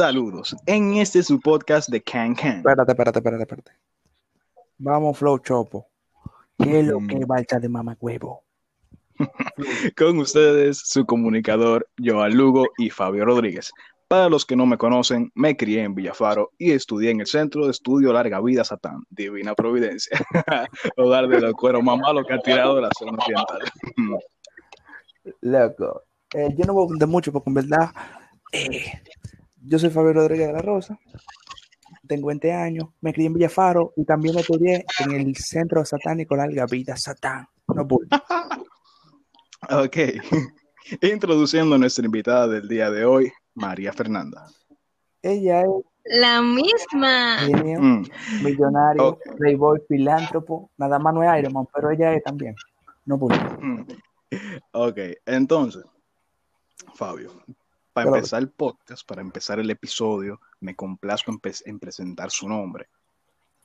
[0.00, 0.56] Saludos.
[0.64, 2.56] En este su podcast de Can Can.
[2.56, 3.72] Espérate, espérate, espérate, espérate.
[4.78, 5.88] Vamos, Flow Chopo.
[6.56, 8.42] ¿Qué es lo que balsa de mamacuevo?
[9.98, 13.72] Con ustedes, su comunicador, Joan Lugo y Fabio Rodríguez.
[14.08, 17.66] Para los que no me conocen, me crié en Villafaro y estudié en el Centro
[17.66, 20.18] de Estudio Larga Vida Satán, Divina Providencia,
[20.96, 23.60] hogar de los cueros más malos que ha tirado de la zona oriental.
[25.42, 26.04] Loco.
[26.32, 27.90] Eh, yo no voy a contar mucho porque en verdad
[28.52, 29.02] eh,
[29.62, 30.98] yo soy Fabio Rodríguez de la Rosa,
[32.06, 36.66] tengo 20 años, me crié en Villafaro y también estudié en el Centro Satánico Larga
[36.66, 37.46] Vida Satán.
[37.74, 38.06] No voy.
[39.68, 39.96] Ok.
[41.02, 44.46] Introduciendo a nuestra invitada del día de hoy, María Fernanda.
[45.22, 45.68] Ella es
[46.04, 47.36] La misma.
[47.40, 48.04] genio, Mm,
[48.42, 49.20] millonario, Ok.
[49.36, 52.54] playboy, filántropo, nada más no es Iron Man, pero ella es también.
[53.04, 53.36] No voy.
[53.60, 53.86] mm.
[54.72, 55.84] Ok, entonces,
[56.94, 57.30] Fabio,
[57.92, 62.48] para Pero- empezar el podcast, para empezar el episodio, me complazco en, en presentar su
[62.48, 62.88] nombre.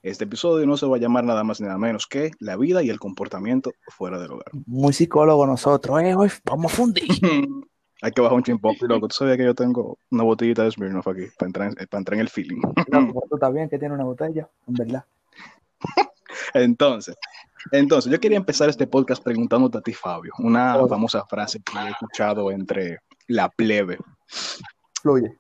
[0.02, 2.84] Este episodio no se va a llamar nada más ni nada menos que La vida
[2.84, 4.46] y el comportamiento fuera del hogar.
[4.68, 7.08] Muy psicólogo nosotros, eh, hoy vamos a fundir.
[8.02, 9.08] Hay que bajar un chimpón, loco.
[9.08, 12.14] Tú sabías que yo tengo una botellita de Smirnoff aquí para entrar en, para entrar
[12.16, 12.62] en el feeling.
[12.88, 15.06] Loco, tú bien que tiene una botella, en verdad.
[16.54, 17.16] Entonces,
[17.72, 20.88] entonces, yo quería empezar este podcast preguntándote a ti, Fabio, una Oh.
[20.88, 23.98] famosa frase que he escuchado entre la plebe.
[25.02, 25.38] Fluye.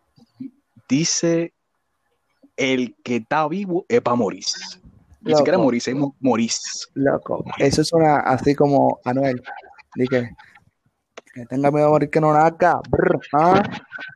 [0.87, 1.53] Dice,
[2.57, 4.43] el que está vivo es para morir.
[5.21, 5.37] Ni Loco.
[5.39, 6.51] siquiera morir, es mo- morir.
[6.93, 9.41] Loco, eso suena así como Anuel.
[9.95, 10.29] Dije,
[11.33, 12.79] que tenga miedo a morir que no nazca.
[12.89, 13.63] Brr, ah.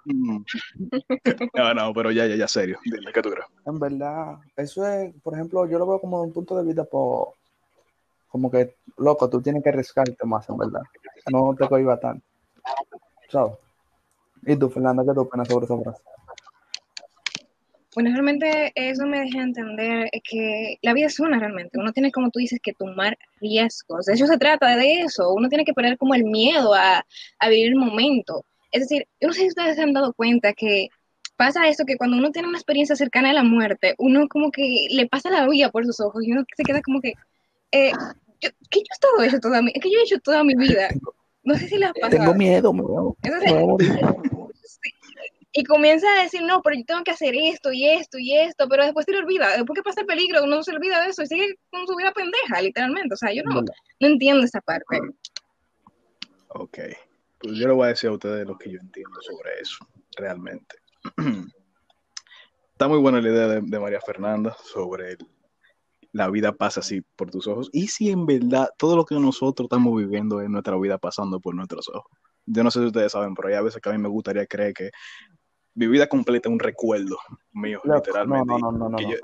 [0.05, 0.43] Mm.
[1.55, 2.79] No, no, pero ya, ya, ya, serio.
[2.85, 3.45] Dime, ¿qué tú crees?
[3.65, 7.29] En verdad, eso es, por ejemplo, yo lo veo como un punto de vista por,
[8.27, 10.81] como que, loco, tú tienes que arriesgarte más, en verdad.
[11.31, 12.23] No te cohiba tanto.
[13.29, 13.53] ¿Sabes?
[14.45, 16.01] ¿Y tú, Fernanda, qué tú opinas sobre esa frase?
[17.95, 21.79] Bueno, realmente eso me deja entender que la vida es una realmente.
[21.79, 24.05] Uno tiene, como tú dices, que tomar riesgos.
[24.05, 25.33] De eso se trata, de eso.
[25.33, 27.05] Uno tiene que perder como el miedo a,
[27.39, 28.45] a vivir el momento.
[28.71, 30.89] Es decir, yo no sé si ustedes se han dado cuenta que
[31.35, 34.87] pasa esto, que cuando uno tiene una experiencia cercana a la muerte, uno como que
[34.91, 37.13] le pasa la vida por sus ojos y uno se queda como que,
[37.71, 37.91] eh,
[38.41, 40.89] yo, que yo he estado hecho toda mi, que yo he hecho toda mi vida.
[41.49, 42.11] No sé si les ha pasado.
[42.23, 43.99] Tengo miedo, me voy a- Es me decir, voy a morir.
[44.63, 44.79] Sí.
[45.51, 48.67] Y comienza a decir, no, pero yo tengo que hacer esto y esto y esto,
[48.69, 51.23] pero después se le olvida, después que pasa el peligro, uno se olvida de eso
[51.23, 53.15] y sigue con su vida pendeja, literalmente.
[53.15, 54.99] O sea, yo no, no entiendo esa parte.
[56.49, 56.77] Ok.
[57.39, 59.77] Pues yo le voy a decir a ustedes lo que yo entiendo sobre eso,
[60.17, 60.75] realmente.
[62.73, 65.27] Está muy buena la idea de, de María Fernanda sobre el-
[66.11, 67.69] la vida pasa así por tus ojos.
[67.71, 71.55] Y si en verdad todo lo que nosotros estamos viviendo es nuestra vida pasando por
[71.55, 72.11] nuestros ojos.
[72.45, 74.45] Yo no sé si ustedes saben, pero hay a veces que a mí me gustaría
[74.47, 74.89] creer que
[75.75, 77.17] mi vida completa es un recuerdo
[77.51, 78.45] mío, no, literalmente.
[78.47, 78.89] no, no, no, no.
[78.89, 78.99] no.
[78.99, 79.17] yo-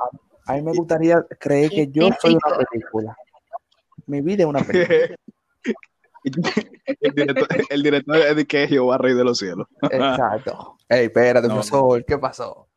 [0.46, 3.18] A, a mí me gustaría creer que yo soy una película.
[4.06, 5.16] Mi vida es una película.
[7.02, 9.68] el, director, el director es de que es Jehová, Rey de los cielos.
[9.82, 10.78] Exacto.
[10.88, 12.68] Ey, espérate, profesor, ¿qué pasó?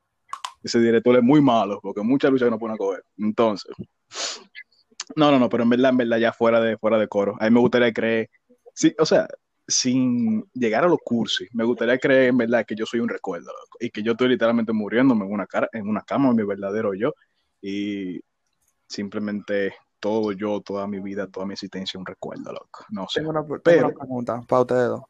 [0.63, 3.05] ese director es muy malo, porque mucha lucha que no pone a coger.
[3.17, 3.71] Entonces,
[5.17, 7.45] no, no, no, pero en verdad, en verdad, ya fuera de, fuera de coro, a
[7.45, 8.31] mí me gustaría creer,
[8.75, 9.27] sí, o sea,
[9.67, 13.47] sin llegar a los cursos, me gustaría creer en verdad que yo soy un recuerdo,
[13.53, 16.95] loco, y que yo estoy literalmente muriéndome en una, cara, en una cama, mi verdadero
[16.95, 17.13] yo,
[17.61, 18.21] y
[18.87, 22.85] simplemente todo yo, toda mi vida, toda mi existencia es un recuerdo, loco.
[22.91, 23.21] No sé.
[23.21, 25.03] Tengo una, tengo pero- una pregunta para ustedes dos.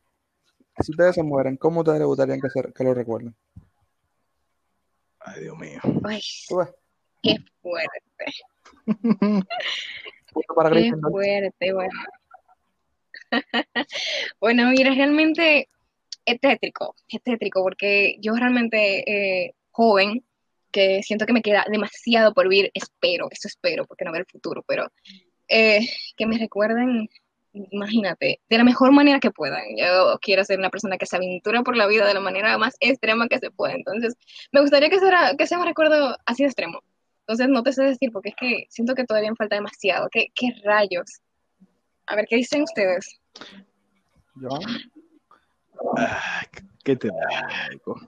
[0.81, 3.35] Si ustedes se mueren, ¿cómo ustedes les gustaría que, se- que lo recuerden?
[5.21, 5.81] Ay, Dios mío.
[6.05, 6.21] Ay,
[7.23, 7.99] qué fuerte,
[10.55, 11.11] para qué Gryffindor.
[11.11, 12.01] fuerte, bueno.
[14.41, 15.69] Bueno, mira, realmente
[16.25, 20.25] es tétrico, es tétrico, porque yo realmente eh, joven,
[20.71, 24.27] que siento que me queda demasiado por vivir, espero, eso espero, porque no veo el
[24.27, 24.91] futuro, pero
[25.49, 25.81] eh,
[26.17, 27.09] que me recuerden,
[27.53, 29.65] imagínate, de la mejor manera que puedan.
[29.77, 32.77] Yo quiero ser una persona que se aventura por la vida de la manera más
[32.81, 34.15] extrema que se pueda, entonces
[34.53, 36.83] me gustaría que sea, que sea un recuerdo así de extremo.
[37.29, 40.09] Entonces no te sé decir, porque es que siento que todavía me falta demasiado.
[40.11, 41.21] ¿Qué, qué rayos?
[42.07, 43.21] A ver, ¿qué dicen ustedes?
[44.37, 44.49] Yo,
[45.99, 46.47] Ay,
[46.83, 47.11] ¿Qué te
[47.71, 48.01] digo?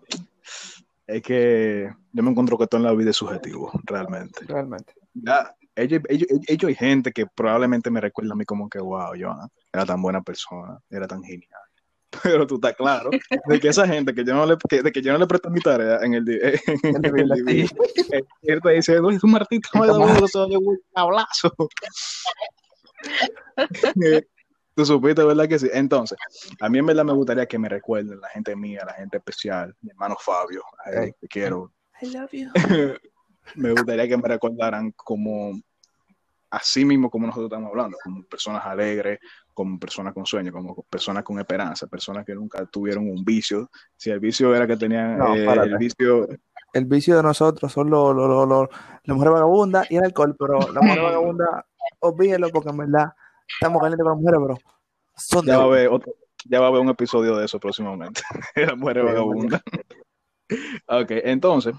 [1.06, 4.40] Es que yo me encuentro que todo en la vida es subjetivo, realmente.
[4.46, 4.94] realmente.
[5.12, 9.14] Ya, ellos, ellos, ellos hay gente que probablemente me recuerda a mí como que, wow,
[9.14, 9.34] yo
[9.70, 11.60] era tan buena persona, era tan genial.
[12.22, 13.10] Pero tú estás claro
[13.46, 15.50] de que esa gente que yo no le, que, de que yo no le presto
[15.50, 19.26] mi tarea en el, di- en El el, de DVD, es cierto, dice, "Uy, tu
[19.26, 20.10] Martito me da un
[20.66, 21.52] un tablazo.
[24.04, 24.22] Eh,
[24.74, 25.68] Tú supiste, ¿verdad que sí?
[25.72, 26.16] Entonces,
[26.60, 29.74] a mí en verdad me gustaría que me recuerden la gente mía, la gente especial,
[29.82, 31.72] mi hermano Fabio, él, te quiero.
[32.00, 32.48] I love you.
[33.56, 35.60] me gustaría que me recordaran como
[36.50, 39.18] así mismo como nosotros estamos hablando, como personas alegres,
[39.60, 43.70] como personas con sueño, como personas con esperanza, personas que nunca tuvieron un vicio.
[43.96, 46.26] Si el vicio era que tenían No, eh, el vicio,
[46.72, 48.70] El vicio de nosotros son los lo, lo, lo-
[49.04, 51.66] la mujer vagabunda y el alcohol, pero la mujer vagabunda,
[52.00, 53.12] olvídelo porque en verdad
[53.48, 54.74] estamos calientes con las mujeres, pero
[55.14, 56.14] son de ya va a haber otro,
[56.46, 58.22] ya va a haber un episodio de eso próximamente.
[58.56, 59.62] la mujer Sí, vagabunda.
[60.88, 61.74] ok, entonces,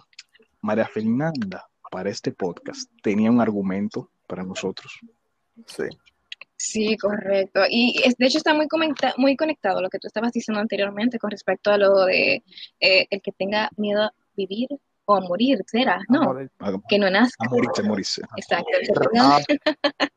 [0.62, 5.00] María Fernanda, para este podcast, tenía un argumento para nosotros.
[5.66, 5.84] Sí.
[6.64, 7.62] Sí, correcto.
[7.70, 10.60] Y es- de hecho está muy, conecta- muy conectado a lo que tú estabas diciendo
[10.62, 12.44] anteriormente con respecto a lo de
[12.80, 14.68] eh, el que tenga miedo a vivir
[15.06, 16.00] o a morir, ¿será?
[16.08, 17.46] No, Amor, A, que no nazca.
[17.46, 18.22] a morirse, morirse.
[18.38, 18.70] Exacto,
[19.20, 19.40] Ah,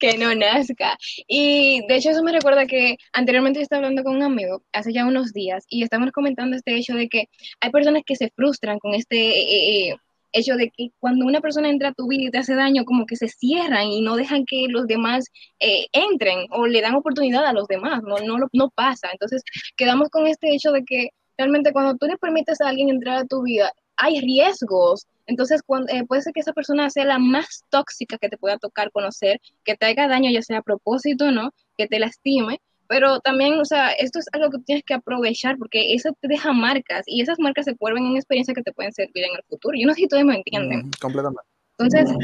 [0.00, 0.96] que no nazca.
[1.28, 4.92] Y de hecho eso me recuerda que anteriormente yo estaba hablando con un amigo hace
[4.92, 7.28] ya unos días y estábamos comentando este hecho de que
[7.60, 9.96] hay personas que se frustran con este eh, eh,
[10.34, 13.06] hecho de que cuando una persona entra a tu vida y te hace daño, como
[13.06, 15.26] que se cierran y no dejan que los demás
[15.60, 19.08] eh, entren o le dan oportunidad a los demás, no, no, no pasa.
[19.12, 19.42] Entonces
[19.76, 23.24] quedamos con este hecho de que realmente cuando tú le permites a alguien entrar a
[23.24, 25.06] tu vida, hay riesgos.
[25.26, 28.90] Entonces, eh, puede ser que esa persona sea la más tóxica que te pueda tocar
[28.90, 32.60] conocer, que te haga daño, ya sea a propósito o no, que te lastime.
[32.88, 36.52] Pero también, o sea, esto es algo que tienes que aprovechar porque eso te deja
[36.52, 39.76] marcas y esas marcas se vuelven en experiencias que te pueden servir en el futuro.
[39.78, 40.86] Yo no sé si ustedes me entienden.
[40.86, 41.53] mm, completamente.
[41.78, 42.16] Entonces,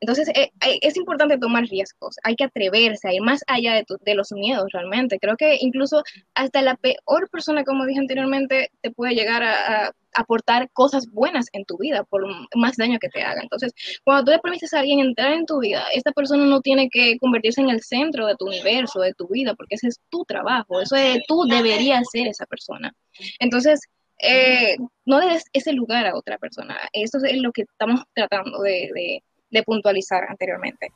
[0.00, 3.84] entonces eh, eh, es importante tomar riesgos, hay que atreverse a ir más allá de,
[3.84, 5.18] tu- de los miedos realmente.
[5.18, 6.02] Creo que incluso
[6.34, 11.64] hasta la peor persona, como dije anteriormente, te puede llegar a, aportar cosas buenas en
[11.64, 12.22] tu vida por
[12.54, 13.40] más daño que te haga.
[13.42, 13.72] Entonces,
[14.04, 17.16] cuando tú le permites a alguien entrar en tu vida, esta persona no tiene que
[17.18, 20.82] convertirse en el centro de tu universo, de tu vida, porque ese es tu trabajo,
[20.82, 22.94] eso es, tú deberías ser esa persona.
[23.38, 23.80] Entonces,
[24.22, 26.76] eh, no le des ese lugar a otra persona.
[26.92, 30.88] Eso es lo que estamos tratando de, de- de puntualizar anteriormente.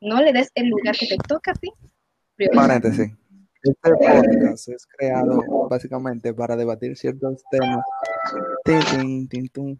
[0.00, 1.70] No le des el lugar que te toca a ti.
[2.52, 3.12] Paréntesis.
[3.62, 5.40] Este podcast es creado
[5.70, 7.84] básicamente para debatir ciertos temas.
[8.64, 9.78] Tin, tin, tin, tum.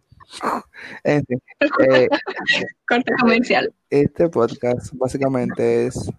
[1.03, 1.41] En fin,
[1.89, 2.07] eh,
[2.87, 3.73] Corte comercial.
[3.89, 6.09] este podcast básicamente es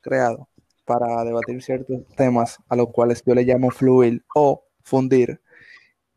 [0.00, 0.48] creado
[0.86, 5.40] para debatir ciertos temas a los cuales yo le llamo fluir o fundir.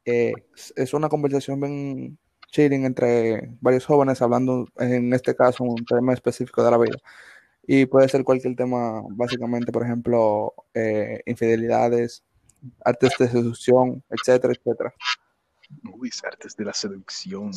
[0.09, 0.31] Eh,
[0.77, 2.18] es- una conversación bien
[2.50, 6.98] chilling entre varios jóvenes hablando, en este caso, un tema específico de la vida.
[7.68, 12.24] Y puede ser cualquier tema, básicamente, por ejemplo, eh, infidelidades,
[12.86, 14.94] artes de seducción, etcétera, etcétera.
[15.94, 17.51] Uy, artes de la seducción.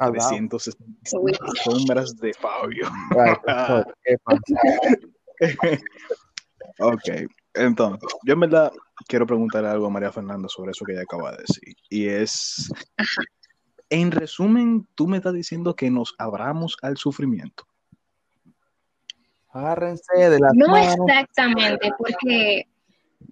[0.00, 0.14] Ah, wow.
[0.14, 1.32] 365 Uy.
[1.62, 2.88] sombras de Fabio.
[3.10, 3.38] Right.
[6.78, 7.02] Ok,
[7.56, 8.72] entonces, yo en verdad
[9.06, 11.74] quiero preguntarle algo a María Fernanda sobre eso que ella acaba de decir.
[11.88, 12.70] Y es,
[13.90, 17.64] en resumen, tú me estás diciendo que nos abramos al sufrimiento.
[19.50, 20.96] Agárrense de las No manos.
[21.08, 22.68] exactamente, porque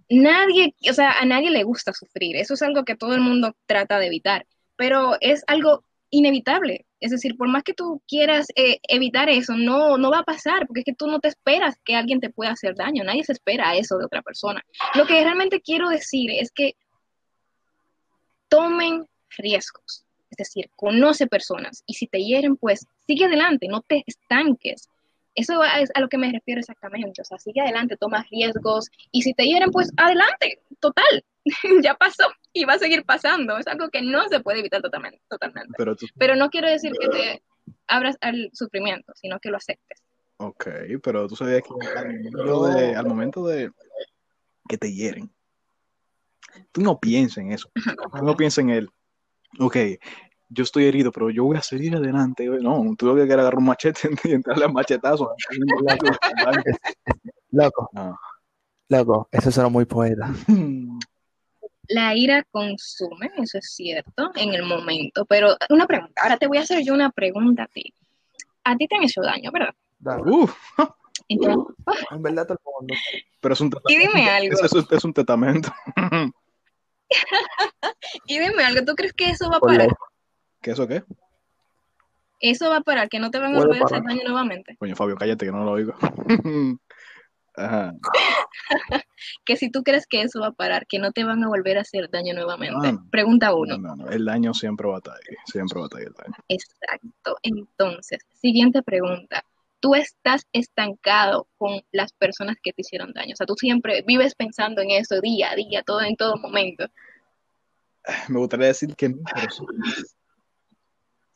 [0.09, 2.37] nadie, o sea, a nadie le gusta sufrir.
[2.37, 6.87] Eso es algo que todo el mundo trata de evitar, pero es algo inevitable.
[7.01, 10.67] Es decir, por más que tú quieras eh, evitar eso, no, no va a pasar,
[10.67, 13.05] porque es que tú no te esperas que alguien te pueda hacer daño.
[13.05, 14.65] Nadie se espera a eso de otra persona.
[14.95, 16.77] Lo que realmente quiero decir es que
[18.49, 20.05] tomen riesgos.
[20.31, 24.89] Es decir, conoce personas y si te hieren, pues sigue adelante, no te estanques.
[25.35, 27.21] Eso es a lo que me refiero exactamente.
[27.21, 31.25] O sea, sigue adelante, toma riesgos y si te hieren, pues adelante, total,
[31.83, 33.59] ya pasó y va a seguir pasando.
[33.59, 35.21] Es algo que no se puede evitar totalmente.
[35.29, 35.75] totalmente.
[35.77, 37.43] Pero tú, Pero no quiero decir que te
[37.87, 40.03] abras al sufrimiento, sino que lo aceptes.
[40.37, 40.67] ok,
[41.03, 43.71] pero tú sabías que al momento de, al momento de
[44.69, 45.31] que te hieren,
[46.73, 47.71] tú no piensas en eso.
[47.75, 48.89] Tú no piensas en el,
[49.59, 49.77] ok,
[50.55, 52.47] yo estoy herido, pero yo voy a seguir adelante.
[52.47, 55.29] No, tú lo que quieres agarrar un machete y entrarle a machetazos.
[57.51, 58.17] Loco, Ah.
[58.89, 60.33] loco, eso suena muy poeta.
[61.89, 65.25] La ira consume, eso es cierto, en el momento.
[65.27, 67.93] Pero una pregunta, ahora te voy a hacer yo una pregunta a ti.
[68.65, 69.75] A ti te han hecho daño, ¿verdad?
[70.27, 70.55] Uf,
[71.29, 71.75] Entonces,
[72.11, 72.95] En verdad, todo el mundo.
[73.41, 75.73] pero es un y dime algo, Es, es- es un testamento.
[78.27, 79.89] y dime algo, ¿tú crees que eso va a parar?
[80.65, 81.05] ¿Qué eso qué?
[82.41, 84.77] Eso va a parar, que no te van a volver a hacer daño nuevamente.
[84.79, 85.93] Coño, Fabio, cállate que no lo oigo.
[87.57, 87.93] Ajá.
[89.47, 91.79] Que si tú crees que eso va a parar, que no te van a volver
[91.79, 92.89] a hacer daño nuevamente.
[92.89, 93.07] Ah, no.
[93.11, 93.79] Pregunta No, uno.
[93.79, 94.09] no, no.
[94.11, 95.37] El daño siempre va a estar ahí.
[95.47, 96.35] Siempre va a estar ahí el daño.
[96.49, 97.37] Exacto.
[97.43, 99.45] Entonces, siguiente pregunta.
[99.81, 103.33] tú estás estancado con las personas que te hicieron daño.
[103.35, 106.87] O sea, tú siempre vives pensando en eso día a día, todo en todo momento.
[108.29, 109.65] Me gustaría decir que no, pero sí.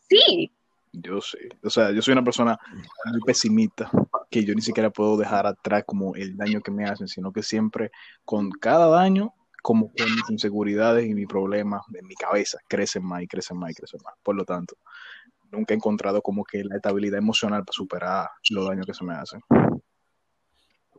[0.09, 0.51] Sí,
[0.93, 1.39] Yo sí.
[1.63, 3.91] O sea, yo soy una persona muy pesimista,
[4.31, 7.43] que yo ni siquiera puedo dejar atrás como el daño que me hacen, sino que
[7.43, 7.91] siempre
[8.25, 13.23] con cada daño, como que mis inseguridades y mis problemas en mi cabeza crecen más
[13.23, 14.15] y crecen más y crecen más.
[14.23, 14.77] Por lo tanto,
[15.51, 19.15] nunca he encontrado como que la estabilidad emocional para superar los daños que se me
[19.15, 19.41] hacen.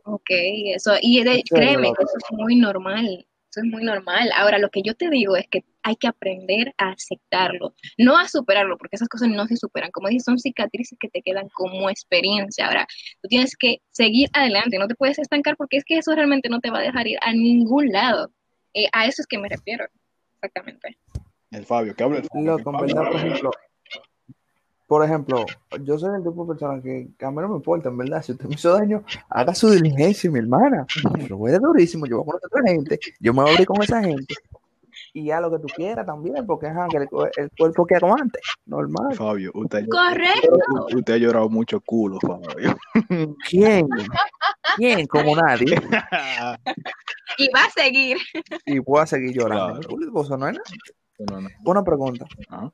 [0.04, 0.30] ok,
[0.74, 4.30] eso, y de- créeme que eso es muy normal, eso es muy normal.
[4.36, 8.28] Ahora, lo que yo te digo es que hay que aprender a aceptarlo, no a
[8.28, 9.90] superarlo, porque esas cosas no se superan.
[9.90, 12.66] Como dices, son cicatrices que te quedan como experiencia.
[12.66, 12.86] Ahora,
[13.20, 16.60] tú tienes que seguir adelante, no te puedes estancar porque es que eso realmente no
[16.60, 18.30] te va a dejar ir a ningún lado.
[18.72, 19.84] Eh, a eso es que me refiero,
[20.34, 20.96] exactamente.
[21.50, 22.56] El Fabio, ¿qué habla el Fabio?
[22.56, 23.50] Loco, en verdad, por ejemplo,
[24.90, 25.46] por ejemplo,
[25.84, 28.22] yo soy el tipo de persona que, que a mí no me importa, en verdad,
[28.24, 30.84] si usted me hizo daño, haga su diligencia, mi hermana.
[31.28, 33.52] Lo voy a durísimo, yo voy a conocer a otra gente, yo me voy a
[33.52, 34.34] abrir con esa gente.
[35.14, 38.16] Y haz lo que tú quieras también, porque ajá, que el, el cuerpo queda como
[38.16, 39.14] antes, normal.
[39.14, 40.86] Fabio, usted, ha- Correcto.
[40.96, 42.76] usted ha llorado mucho culo, Fabio.
[43.48, 43.88] ¿Quién?
[44.76, 45.06] ¿Quién?
[45.06, 45.80] Como nadie.
[47.38, 48.18] Y va a seguir.
[48.66, 49.80] Y voy a seguir llorando.
[49.80, 49.96] Claro.
[50.12, 50.52] No es nada.
[51.30, 51.48] No, no.
[51.64, 52.26] Una pregunta.
[52.48, 52.68] Ah.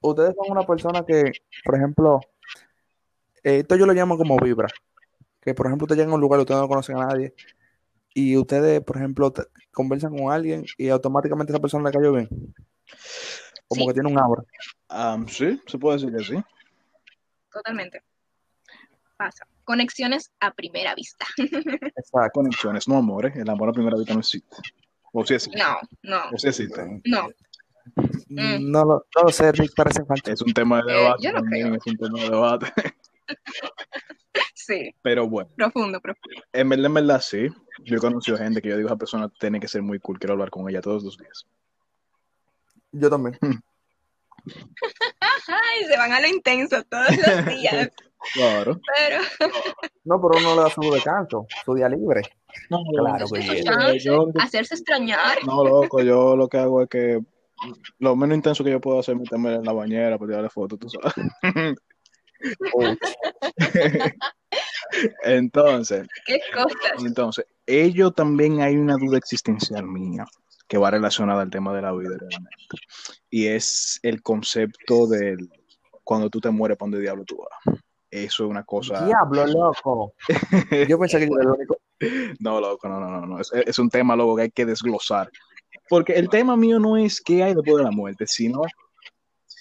[0.00, 1.32] Ustedes son una persona que,
[1.64, 2.20] por ejemplo,
[3.42, 4.68] eh, esto yo lo llamo como vibra.
[5.40, 7.34] Que, por ejemplo, ustedes llegan a un lugar y ustedes no conocen a nadie.
[8.14, 9.32] Y ustedes, por ejemplo,
[9.72, 12.28] conversan con alguien y automáticamente esa persona le cayó bien.
[13.68, 13.86] Como Sí.
[13.88, 14.42] que tiene un aura.
[15.28, 16.44] Sí, se puede decir que sí.
[17.50, 18.02] Totalmente.
[19.16, 19.46] Pasa.
[19.64, 21.24] Conexiones a primera vista.
[21.96, 22.30] Exacto.
[22.40, 23.34] Conexiones, no amores.
[23.36, 24.56] El amor a primera vista no existe.
[25.12, 25.58] O sí existe.
[25.58, 27.00] No, no, O sí existe.
[27.04, 27.28] no.
[28.28, 28.70] Mm.
[28.70, 30.30] No, lo, no lo sé, Rick, parece falso.
[30.30, 31.22] Es un tema de Eh, debate.
[31.22, 31.74] yo no también, creo.
[31.78, 32.72] Es un tema de debate.
[34.54, 36.40] Sí, Pero bueno, profundo, profundo.
[36.52, 37.48] en verdad, en verdad, sí.
[37.84, 40.18] Yo he conocido gente que yo digo, esa persona tiene que ser muy cool.
[40.20, 41.46] Quiero hablar con ella todos los días.
[42.92, 43.36] Yo también.
[45.48, 47.90] Ay, se van a lo intenso todos los días,
[48.34, 48.80] Claro.
[48.96, 49.18] pero
[50.04, 52.22] No, pero uno le da su descanso, su día libre.
[52.68, 55.38] Claro que hacerse extrañar.
[55.44, 57.20] No, loco, yo lo que hago es que
[57.98, 60.78] lo menos intenso que yo puedo hacer es meterme en la bañera para tirarle fotos,
[60.78, 61.14] tú sabes.
[65.24, 67.04] Entonces, Qué cosas.
[67.04, 70.24] entonces, ello también hay una duda existencial mía
[70.68, 72.76] que va relacionada al tema de la vida realmente.
[73.30, 75.48] Y es el concepto del
[76.04, 77.78] cuando tú te mueres, ¿para dónde diablo tú vas?
[78.10, 79.06] Eso es una cosa.
[79.06, 80.14] Diablo, loco.
[80.88, 81.78] Yo pensé que yo era el único.
[82.40, 83.40] No, loco, no, no, no, no.
[83.40, 85.30] Es, es un tema, loco, que hay que desglosar.
[85.88, 88.62] Porque el tema mío no es qué hay después de la muerte, sino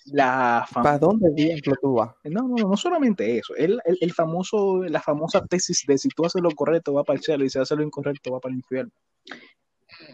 [0.06, 2.12] la ¿Para dónde diablo tú vas?
[2.24, 3.56] No, no, no, no solamente eso.
[3.56, 7.18] El, el, el famoso, la famosa tesis de si tú haces lo correcto va para
[7.18, 8.92] el cielo y si haces lo incorrecto va para el infierno.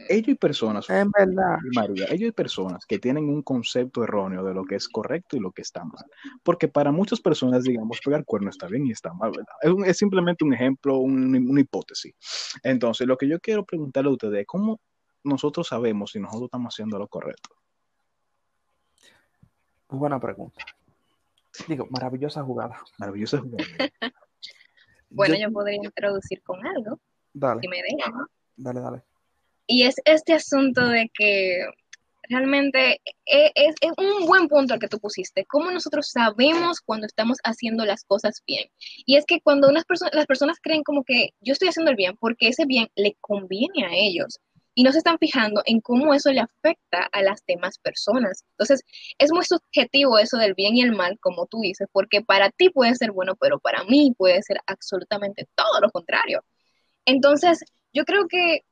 [0.10, 1.58] Ellos y personas, En verdad.
[1.74, 5.40] María, ellos y personas que tienen un concepto erróneo de lo que es correcto y
[5.40, 6.04] lo que está mal.
[6.44, 9.54] Porque para muchas personas, digamos, pegar cuerno está bien y está mal, ¿verdad?
[9.62, 12.14] Es, un- es simplemente un ejemplo, un- una hipótesis.
[12.64, 14.80] Entonces, lo que yo quiero preguntarle a ustedes es cómo
[15.28, 17.50] nosotros sabemos si nosotros estamos haciendo lo correcto.
[19.90, 20.64] Buena pregunta.
[21.68, 22.78] Digo, maravillosa jugada.
[22.98, 23.64] Maravilloso jugada.
[25.10, 27.00] Bueno, Yo- yo podría introducir con algo,
[27.34, 28.14] Dale, si me dejan.
[28.58, 29.02] dale, dale.
[29.66, 31.66] Y es este asunto de que
[32.24, 35.46] realmente e- es, es un buen punto el que tú pusiste.
[35.46, 38.70] ¿Cómo nosotros sabemos cuando estamos haciendo las cosas bien?
[39.06, 41.96] Y es que cuando unas personas, las personas creen como que yo estoy haciendo el
[41.96, 44.42] bien porque ese bien le conviene a ellos
[44.78, 48.44] y no se están fijando en cómo eso le afecta a las demás personas.
[48.52, 48.84] Entonces,
[49.18, 52.70] es muy subjetivo eso del bien y el mal, como tú dices, porque para ti
[52.70, 56.44] puede ser bueno, pero para mí puede ser absolutamente todo lo contrario.
[57.06, 58.66] Entonces, yo creo que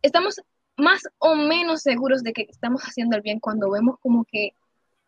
[0.00, 0.36] estamos
[0.78, 4.52] más o menos seguros de que estamos haciendo el bien cuando vemos como que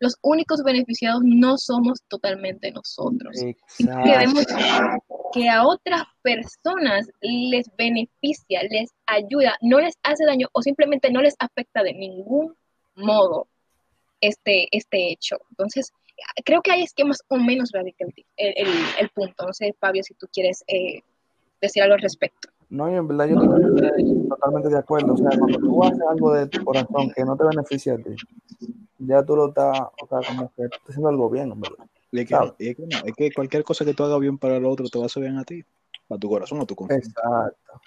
[0.00, 3.40] los únicos beneficiados no somos totalmente nosotros.
[3.40, 5.11] Exacto.
[5.32, 11.22] Que a otras personas les beneficia, les ayuda, no les hace daño o simplemente no
[11.22, 12.54] les afecta de ningún
[12.94, 13.46] modo
[14.20, 15.38] este, este hecho.
[15.50, 15.92] Entonces,
[16.44, 18.14] creo que ahí es que o menos radica el,
[18.56, 18.68] el,
[19.00, 19.46] el- punto.
[19.46, 21.00] No sé, Fabio, si tú quieres eh,
[21.60, 22.48] decir algo al respecto.
[22.68, 25.14] No, y en verdad yo estoy totalmente de acuerdo.
[25.14, 28.16] O sea, cuando tú haces algo de tu corazón que no te beneficia a ti,
[28.98, 31.86] ya tú lo estás, o sea, como que estás haciendo algo bien, en verdad.
[32.12, 32.54] Es, que, Claro.
[32.58, 34.88] y es que no, es que cualquier cosa que tú hagas bien para el otro
[34.88, 35.64] te va a hacer bien a ti,
[36.10, 37.12] a tu corazón, a tu conciencia.
[37.16, 37.80] Exacto.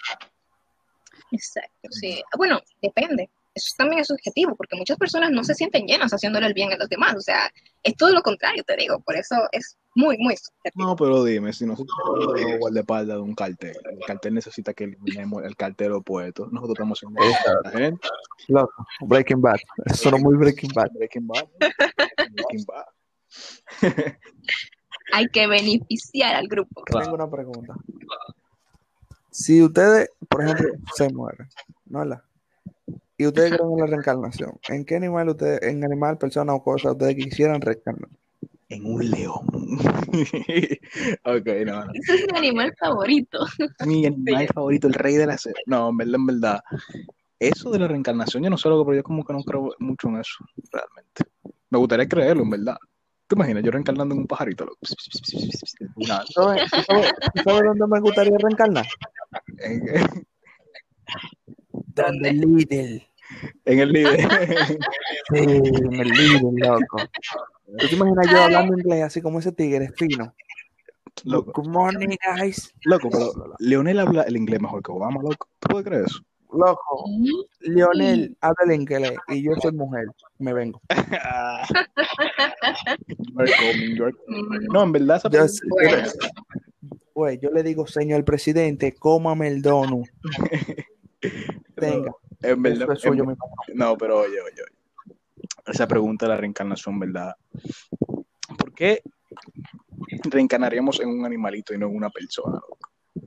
[1.32, 2.22] Exacto, sí.
[2.36, 3.30] Bueno, depende.
[3.54, 6.76] Eso también es subjetivo, porque muchas personas no se sienten llenas haciéndole el bien a
[6.76, 7.14] los demás.
[7.16, 7.50] O sea,
[7.82, 9.00] es todo lo contrario, te digo.
[9.00, 10.84] Por eso es muy, muy subjetivo.
[10.84, 15.42] No, pero dime, si nosotros somos guardaespaldas de un cartel, el cartel necesita que eliminemos
[15.42, 17.22] el cartel opuesto, nosotros estamos haciendo
[17.62, 18.08] la gente,
[18.48, 19.56] Loco, Breaking Bad.
[19.86, 20.90] Eso no muy Breaking Bad.
[20.92, 22.84] Breaking Bad, Breaking Bad.
[25.12, 26.82] Hay que beneficiar al grupo.
[26.84, 27.74] Tengo una pregunta.
[29.30, 31.48] Si ustedes, por ejemplo, se mueren,
[31.86, 32.22] ¿no verdad?
[33.18, 36.92] Y ustedes creen en la reencarnación, ¿en qué animal ustedes, en animal, persona o cosa
[36.92, 38.10] ustedes quisieran reencarnar?
[38.68, 39.46] En un león.
[41.24, 41.92] ok, no, no.
[41.94, 43.46] Ese es mi animal favorito.
[43.86, 45.60] Mi animal favorito, el rey de la selva.
[45.66, 46.60] No, en verdad, en verdad.
[47.38, 49.74] Eso de la reencarnación, yo no sé lo que, pero yo como que no creo
[49.78, 51.24] mucho en eso, realmente.
[51.70, 52.76] Me gustaría creerlo, en verdad.
[53.28, 53.62] ¿Te imaginas?
[53.64, 54.64] Yo reencarnando en un pajarito.
[54.64, 54.78] loco.
[55.96, 57.08] Una- ¿Sabes ¿Sabe,
[57.44, 58.86] sabe dónde me gustaría reencarnar?
[59.58, 59.80] en,
[61.72, 63.02] Donde el líder.
[63.64, 64.20] en el líder.
[65.28, 66.98] Sí, en el líder, loco.
[67.78, 70.32] ¿Tú te imaginas yo hablando inglés así como ese tigre fino?
[71.24, 72.72] Loco, Good morning, guys.
[72.84, 75.48] loco, pero Leonel habla el inglés mejor que Obama, loco.
[75.58, 76.20] ¿Tú puedes creer eso?
[76.56, 77.04] Loco,
[77.60, 80.06] Lionel habla el inglés y yo soy mujer.
[80.38, 80.80] Me vengo.
[83.36, 83.98] Coming.
[84.72, 85.46] No, en verdad, esa Yo,
[87.14, 90.06] güey, yo le digo, señor presidente, cómame el donut.
[91.76, 93.34] Tenga, en verdad, en- mi.
[93.74, 94.62] No, pero oye, oye, oye.
[95.66, 97.34] Esa pregunta de la reencarnación, ¿verdad?
[98.56, 99.02] ¿Por qué
[100.24, 102.54] reencarnaríamos en un animalito y no en una persona?
[102.54, 102.78] loco?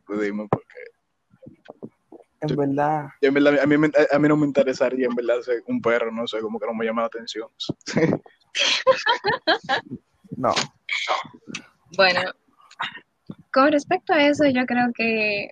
[0.06, 0.64] Tú Dime por
[2.42, 5.62] En verdad, Yo, en verdad, a mí, a mí no me interesaría, en verdad, ser
[5.68, 7.50] un perro, no sé, como que no me llama la atención.
[10.38, 10.54] no.
[11.98, 12.22] Bueno,
[13.52, 15.50] con respecto a eso, yo creo que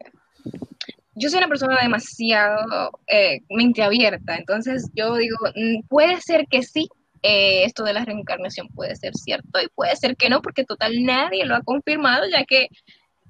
[1.16, 6.62] yo soy una persona demasiado eh, mente abierta, entonces yo digo, mm, puede ser que
[6.62, 6.88] sí,
[7.24, 11.04] eh, esto de la reencarnación puede ser cierto y puede ser que no, porque total
[11.04, 12.68] nadie lo ha confirmado, ya que,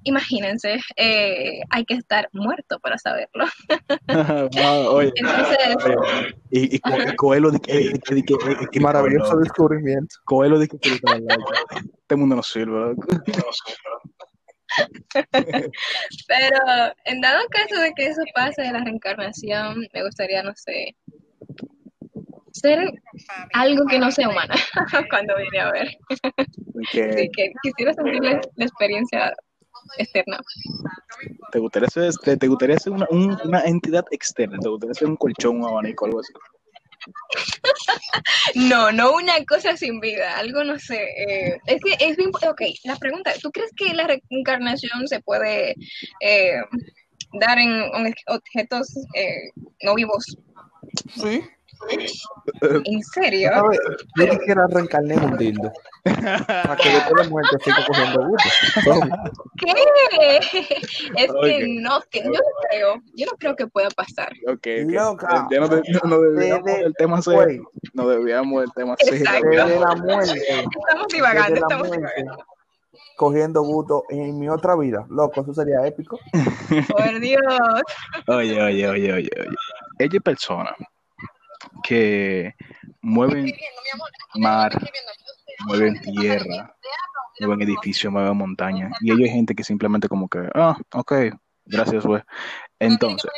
[0.04, 3.44] imagínense, eh, hay que estar muerto para saberlo.
[4.54, 8.66] Wow, oye, Entonces, oye, y, y, Co- Coelho de que, de que, de que- de
[8.70, 10.16] que- Maravilloso descubrimiento.
[10.24, 12.94] Coelho de que este mundo no sirve.
[16.26, 20.96] Pero en dado caso de que eso pase de la reencarnación, me gustaría, no sé,
[22.52, 22.90] ser
[23.54, 24.54] algo que no sea humana
[25.10, 25.88] cuando vine a ver.
[26.92, 29.32] Que Así que quisiera sentir la, la experiencia
[29.96, 30.38] externa.
[31.52, 35.08] te gustaría ser, te, te gustaría ser una, un- una entidad externa, te gustaría ser
[35.08, 36.32] un colchón, un abanico, algo así.
[38.54, 41.00] No, no una cosa sin vida, algo no sé.
[41.02, 42.30] eh, es que es bien.
[42.48, 45.74] Ok, la pregunta: ¿tú crees que la reencarnación se puede
[46.20, 46.56] eh,
[47.40, 49.50] dar en, en objetos eh,
[49.82, 50.36] no vivos?
[51.14, 51.42] Sí.
[52.84, 53.50] ¿En serio?
[54.16, 54.66] Yo quisiera
[55.14, 55.72] en un dildo.
[56.04, 58.48] Para que después de muerte siga cogiendo gusto.
[59.58, 60.38] ¿Qué?
[61.16, 64.30] Es que no, que yo no creo, yo no creo que pueda pasar.
[64.46, 64.90] Ok, ok.
[64.92, 65.46] Loca.
[65.50, 67.70] Ya no, de- no debíamos Desde- del tema serio.
[67.94, 69.24] No debíamos del tema serio.
[69.50, 70.42] Desde la muerte.
[70.48, 72.44] Estamos divagando, estamos muerte, divagando.
[73.16, 75.04] cogiendo gusto en mi otra vida.
[75.10, 76.18] Loco, eso sería épico.
[76.88, 77.42] Por Dios.
[78.28, 79.56] Oye, oye, oye, oye, oye.
[79.98, 80.74] Ella es persona
[81.82, 82.54] que
[83.00, 83.52] mueven
[84.34, 84.72] mar,
[85.66, 86.74] mueven tierra,
[87.40, 88.90] mueven edificios, mueven montaña.
[89.00, 91.12] Y ellos hay gente que simplemente como que, ah, ok,
[91.64, 92.22] gracias, güey.
[92.78, 93.30] Entonces,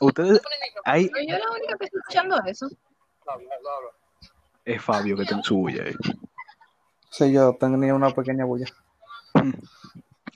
[0.00, 0.40] ustedes,
[0.84, 2.68] hay, yo la única que estoy escuchando eso.
[4.64, 5.94] es Fabio que te suya ahí.
[7.10, 8.66] Sí, yo tenía una pequeña bulla.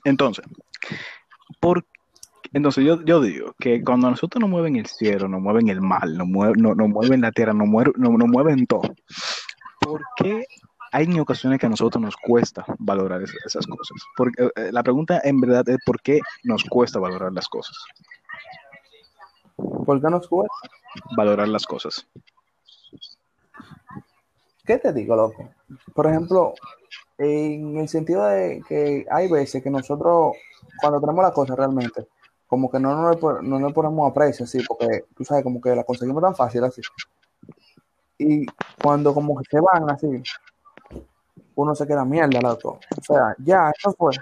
[0.03, 0.45] Entonces,
[1.59, 1.85] por,
[2.53, 6.07] entonces yo, yo digo que cuando nosotros nos mueven el cielo, nos mueven el mar,
[6.07, 8.83] nos mueven, nos mueven la tierra, nos, nos mueven todo,
[9.79, 10.45] ¿por qué
[10.91, 13.97] hay en ocasiones que a nosotros nos cuesta valorar es- esas cosas?
[14.15, 17.75] Porque, eh, la pregunta en verdad es ¿por qué nos cuesta valorar las cosas?
[19.55, 20.69] ¿Por qué nos cuesta?
[21.17, 22.07] Valorar las cosas.
[24.65, 25.49] ¿Qué te digo, loco?
[25.93, 26.53] Por ejemplo,
[27.17, 30.33] en el sentido de que hay veces que nosotros,
[30.79, 32.07] cuando tenemos las cosas realmente,
[32.53, 35.75] como que no nos, le no le ponemos aprecio, así, porque tú sabes, como que
[35.75, 36.83] la conseguimos tan fácil, así.
[38.19, 38.45] Y
[38.79, 40.21] cuando como que se van así,
[41.55, 42.79] uno se queda mierda, loco.
[42.95, 44.13] O sea, ya, eso fue.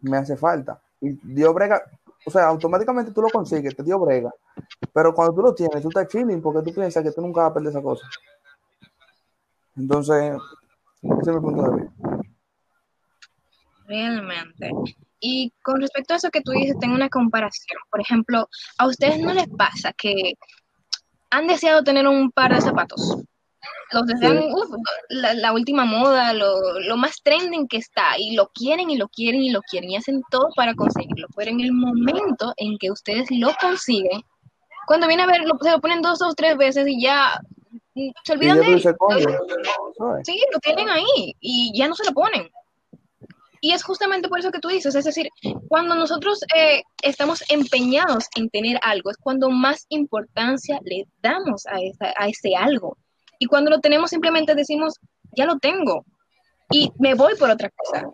[0.00, 0.80] Me hace falta.
[0.98, 1.82] Y dio brega,
[2.24, 4.32] o sea, automáticamente tú lo consigues, te dio brega.
[4.90, 7.50] Pero cuando tú lo tienes, tú estás chilling porque tú piensas que tú nunca vas
[7.50, 8.06] a perder esa cosa.
[9.76, 10.40] Entonces,
[11.02, 12.20] ese es mi punto de vista.
[13.86, 14.70] Realmente.
[15.24, 17.78] Y con respecto a eso que tú dices, tengo una comparación.
[17.90, 20.34] Por ejemplo, ¿a ustedes no les pasa que
[21.30, 23.22] han deseado tener un par de zapatos?
[23.92, 24.70] los desean uf,
[25.08, 29.08] la, la última moda, lo, lo más trending que está, y lo quieren y lo
[29.08, 31.28] quieren y lo quieren, y hacen todo para conseguirlo.
[31.36, 34.22] Pero en el momento en que ustedes lo consiguen,
[34.86, 37.40] cuando viene a ver, lo, se lo ponen dos o tres veces y ya
[37.94, 38.82] mm, se olvidan de él.
[40.24, 42.50] Sí, lo tienen ahí y ya no se lo ponen.
[43.64, 45.28] Y es justamente por eso que tú dices, es decir,
[45.68, 51.76] cuando nosotros eh, estamos empeñados en tener algo, es cuando más importancia le damos a,
[52.18, 52.98] a ese algo.
[53.38, 54.94] Y cuando lo tenemos simplemente decimos,
[55.36, 56.04] ya lo tengo
[56.72, 58.04] y me voy por otra cosa.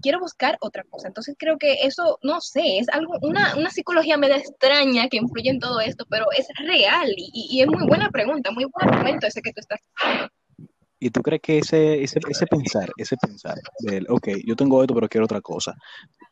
[0.00, 1.08] Quiero buscar otra cosa.
[1.08, 5.50] Entonces creo que eso, no sé, es algo, una, una psicología media extraña que influye
[5.50, 9.42] en todo esto, pero es real y, es muy buena pregunta, muy buen argumento ese
[9.42, 9.80] que tú estás
[11.04, 14.94] ¿Y tú crees que ese, ese, ese pensar, ese pensar del, ok, yo tengo esto,
[14.94, 15.76] pero quiero otra cosa,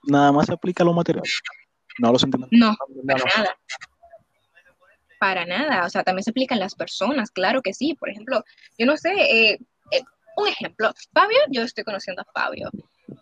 [0.04, 1.22] nada más se aplica a lo material?
[1.98, 2.58] No a los sentimentales.
[2.58, 2.74] No,
[3.06, 3.58] para nada.
[5.20, 5.84] Para nada.
[5.84, 7.92] O sea, también se aplican las personas, claro que sí.
[8.00, 8.42] Por ejemplo,
[8.78, 9.58] yo no sé, eh,
[9.90, 10.02] eh,
[10.38, 10.90] un ejemplo.
[11.12, 12.70] Fabio, yo estoy conociendo a Fabio.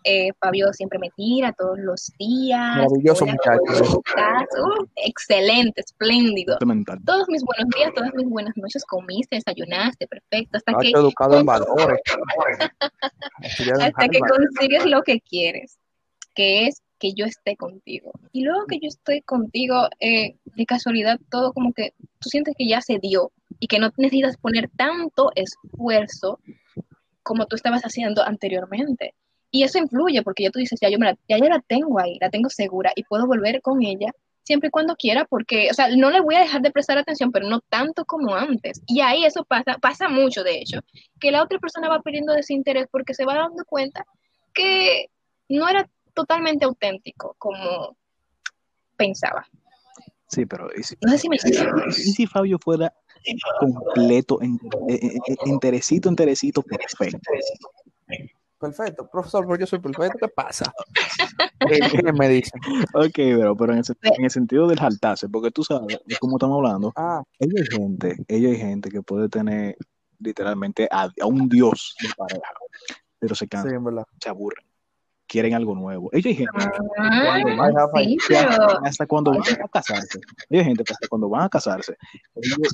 [0.03, 2.77] Eh, Fabio siempre me tira todos los días.
[2.77, 3.99] Maravilloso muchacho.
[3.99, 6.57] Uh, excelente, espléndido.
[7.05, 10.57] Todos mis buenos días, todas mis buenas noches, comiste, desayunaste, perfecto.
[10.57, 11.99] Hasta que, educado en valores.
[13.81, 15.77] Hasta que consigues lo que quieres,
[16.33, 18.11] que es que yo esté contigo.
[18.31, 22.67] Y luego que yo estoy contigo, eh, de casualidad, todo como que tú sientes que
[22.67, 26.39] ya se dio y que no necesitas poner tanto esfuerzo
[27.23, 29.15] como tú estabas haciendo anteriormente.
[29.51, 31.99] Y eso influye porque ya tú dices, ya yo, me la, ya yo la tengo
[31.99, 34.11] ahí, la tengo segura y puedo volver con ella
[34.43, 37.31] siempre y cuando quiera porque, o sea, no le voy a dejar de prestar atención,
[37.31, 38.81] pero no tanto como antes.
[38.87, 40.79] Y ahí eso pasa, pasa mucho, de hecho,
[41.19, 44.05] que la otra persona va perdiendo desinterés porque se va dando cuenta
[44.53, 45.07] que
[45.49, 47.95] no era totalmente auténtico como
[48.97, 49.45] pensaba.
[50.27, 52.93] Sí, pero ¿y si, No sé si me y si Fabio fuera
[53.59, 54.55] completo, en,
[54.89, 57.19] eh, eh, eh, enterecito, enterecito, perfecto?
[58.61, 60.19] Perfecto, profesor, pero yo soy perfecto.
[60.21, 60.71] ¿Qué pasa?
[61.67, 62.61] ¿Qué, me dicen?
[62.93, 66.37] Ok, pero, pero en, el, en el sentido del jaltarse, porque tú sabes de cómo
[66.37, 69.75] estamos hablando, Ah, ella hay gente, ella hay gente que puede tener
[70.19, 72.53] literalmente a, a un dios de pareja,
[73.17, 74.05] pero se sí, verdad.
[74.21, 74.63] se aburren,
[75.31, 76.09] quieren algo nuevo.
[76.11, 76.51] Ella hay gente
[76.97, 77.39] Ah,
[78.27, 81.49] sí, hasta, pero hasta cuando van a casarse, hay gente que hasta cuando van a
[81.49, 81.95] casarse,
[82.35, 82.73] ellos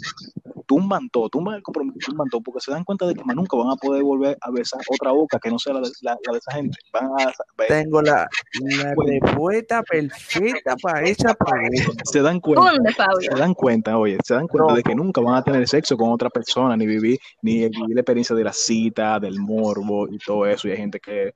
[0.65, 3.55] tumban todo, tumban el compromiso, tumban todo, porque se dan cuenta de que más nunca
[3.57, 6.31] van a poder volver a besar otra boca que no sea la de, la, la
[6.33, 6.77] de esa gente.
[6.91, 7.31] Van a,
[7.67, 8.27] tengo la,
[8.61, 12.03] la respuesta perfecta para esa pregunta.
[12.05, 12.71] se dan cuenta.
[12.71, 13.29] ¿dónde, Fabio?
[13.31, 14.75] se dan cuenta, oye, se dan cuenta No.
[14.75, 18.01] de que nunca van a tener sexo con otra persona, ni vivir, ni vivir la
[18.01, 20.67] experiencia de la cita, del morbo y todo eso.
[20.67, 21.35] Y hay gente que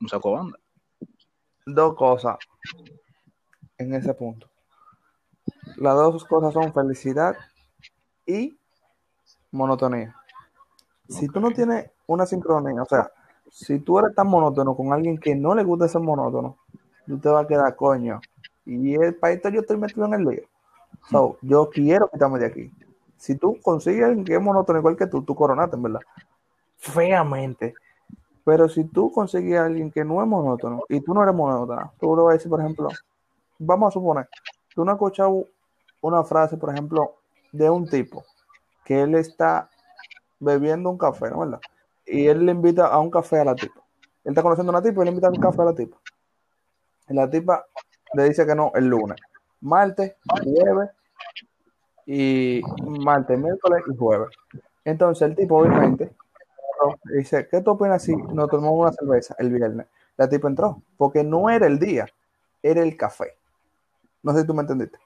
[0.00, 0.58] no sacó banda.
[1.66, 2.38] Dos cosas
[3.78, 4.48] en ese punto.
[5.76, 7.36] Las dos cosas son felicidad
[8.26, 8.58] y
[9.50, 10.14] monotonía.
[11.08, 13.10] Si tú no tienes una sincronía, o sea,
[13.50, 16.56] si tú eres tan monótono con alguien que no le gusta ser monótono,
[17.06, 18.20] tú te vas a quedar coño.
[18.64, 20.42] Y el, para esto yo estoy metido en el lío.
[21.10, 22.72] So, yo quiero quitarme de aquí.
[23.16, 26.00] Si tú consigues alguien que es monótono igual que tú, tú coronaste, en verdad.
[26.76, 27.74] Feamente.
[28.50, 31.92] Pero si tú consigues a alguien que no es monótono y tú no eres monótona,
[32.00, 32.88] tú le vas a decir, por ejemplo,
[33.60, 34.28] vamos a suponer,
[34.74, 35.46] tú no has escuchado
[36.00, 37.14] una frase, por ejemplo,
[37.52, 38.24] de un tipo
[38.84, 39.70] que él está
[40.40, 41.60] bebiendo un café, ¿no verdad?
[42.04, 43.80] Y él le invita a un café a la tipa.
[44.24, 45.96] Él está conociendo a una tipa y le invita a un café a la tipa.
[47.08, 47.64] Y la tipa
[48.14, 49.20] le dice que no el lunes,
[49.60, 50.90] martes, jueves
[52.04, 52.62] y
[53.04, 54.30] martes, miércoles y jueves.
[54.84, 56.16] Entonces el tipo obviamente
[57.04, 59.86] dice, ¿qué tú opinas si nos tomamos una cerveza el viernes?
[60.16, 62.06] La tipa entró, porque no era el día,
[62.62, 63.36] era el café.
[64.22, 64.98] No sé si tú me entendiste.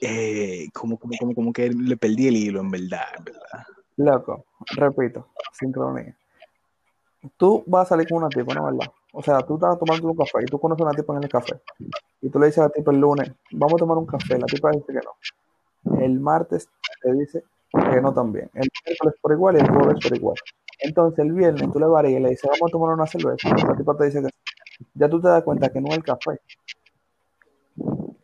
[0.00, 3.66] Eh, como, como, como, como que le perdí el hilo, en verdad, en verdad.
[3.96, 4.44] Loco,
[4.76, 6.16] repito, sincronía.
[7.36, 8.92] Tú vas a salir con una tipa, ¿no verdad?
[9.12, 11.28] O sea, tú estás tomando un café y tú conoces a una tipa en el
[11.28, 11.60] café.
[12.20, 14.38] Y tú le dices a la tipa el lunes, vamos a tomar un café.
[14.38, 16.00] La tipa dice que no.
[16.00, 16.68] El martes
[17.00, 18.50] te dice no también.
[18.54, 20.36] El miércoles por igual y el jueves por igual.
[20.80, 23.48] Entonces el viernes tú le varías y le dices, vamos a tomar una cerveza.
[23.48, 24.86] La tipa te dice que sí.
[24.94, 26.40] ya tú te das cuenta que no es el café,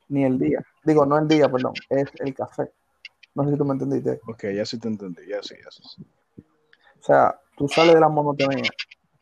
[0.08, 0.64] ni el día.
[0.84, 2.70] Digo, no el día, perdón, es el café.
[3.34, 4.20] No sé si tú me entendiste.
[4.26, 6.04] Ok, ya sí te entendí, ya sí, ya sí.
[7.00, 8.70] O sea, tú sales de la monotonía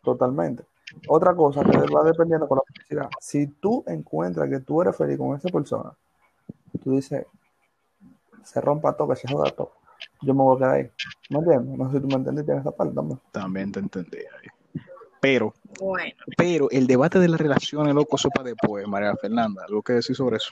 [0.03, 0.65] totalmente.
[1.07, 3.11] Otra cosa que va dependiendo con la felicidad.
[3.21, 5.93] Si tú encuentras que tú eres feliz con esa persona,
[6.83, 7.27] tú dices,
[8.43, 9.78] se rompa todo, que se joda todo.
[10.23, 10.91] Yo me voy a quedar ahí.
[11.31, 11.79] ¿Me entiendes?
[11.79, 13.21] No sé si tú me entendiste en esa parte también.
[13.33, 14.83] También te entendí ahí.
[15.21, 19.65] Pero, Bueno, pero el debate de las relaciones, loco, eso para después, María Fernanda.
[19.67, 20.51] ¿Algo que decir sobre eso?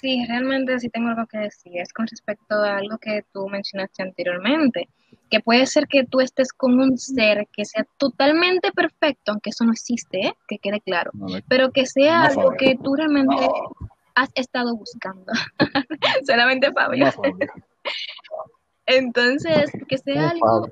[0.00, 1.72] Sí, realmente sí tengo algo que decir.
[1.76, 4.88] Es con respecto a algo que tú mencionaste anteriormente,
[5.28, 9.64] que puede ser que tú estés con un ser que sea totalmente perfecto, aunque eso
[9.64, 10.34] no existe, ¿eh?
[10.46, 11.10] que quede claro,
[11.48, 13.34] pero que sea No, algo que tú realmente
[14.18, 15.32] has estado buscando.
[16.26, 17.06] Solamente Fabio.
[17.06, 17.36] no, Fabio.
[18.86, 20.68] Entonces, que sea algo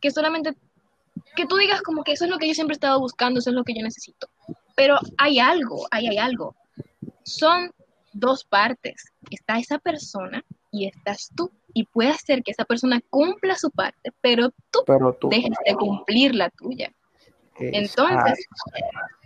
[0.00, 0.54] que solamente,
[1.36, 3.50] que tú digas como que eso es lo que yo siempre he estado buscando, eso
[3.50, 4.28] es lo que yo necesito.
[4.74, 6.56] Pero hay algo, ahí hay algo.
[7.22, 7.70] Son
[8.12, 9.04] dos partes.
[9.30, 11.52] Está esa persona y estás tú.
[11.72, 15.28] Y puede ser que esa persona cumpla su parte, pero tú Pero tú.
[15.28, 16.92] dejes de cumplir la tuya.
[17.58, 18.46] Entonces,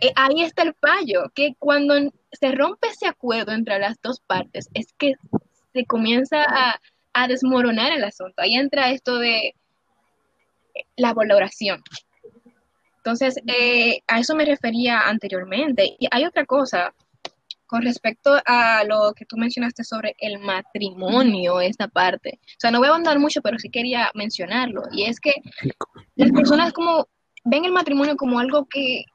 [0.01, 1.95] eh, ahí está el fallo, que cuando
[2.31, 5.13] se rompe ese acuerdo entre las dos partes, es que
[5.73, 6.79] se comienza a,
[7.13, 8.41] a desmoronar el asunto.
[8.41, 9.55] Ahí entra esto de
[10.95, 11.81] la valoración.
[12.97, 15.95] Entonces, eh, a eso me refería anteriormente.
[15.97, 16.93] Y hay otra cosa
[17.65, 22.39] con respecto a lo que tú mencionaste sobre el matrimonio, esta parte.
[22.43, 24.83] O sea, no voy a ahondar mucho, pero sí quería mencionarlo.
[24.91, 25.33] Y es que
[26.15, 27.07] las personas como
[27.47, 29.05] ven el matrimonio como algo que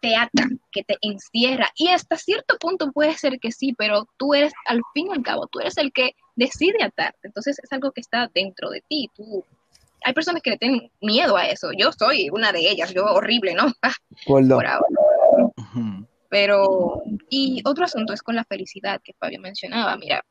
[0.00, 1.70] te ata, que te encierra.
[1.76, 5.22] Y hasta cierto punto puede ser que sí, pero tú eres, al fin y al
[5.22, 7.20] cabo, tú eres el que decide atarte.
[7.22, 9.10] Entonces es algo que está dentro de ti.
[9.14, 9.44] Tú,
[10.04, 11.70] hay personas que le tienen miedo a eso.
[11.76, 13.72] Yo soy una de ellas, yo horrible, ¿no?
[14.26, 14.80] Por ahora.
[16.28, 19.96] Pero, y otro asunto es con la felicidad que Fabio mencionaba.
[19.96, 20.22] Mira,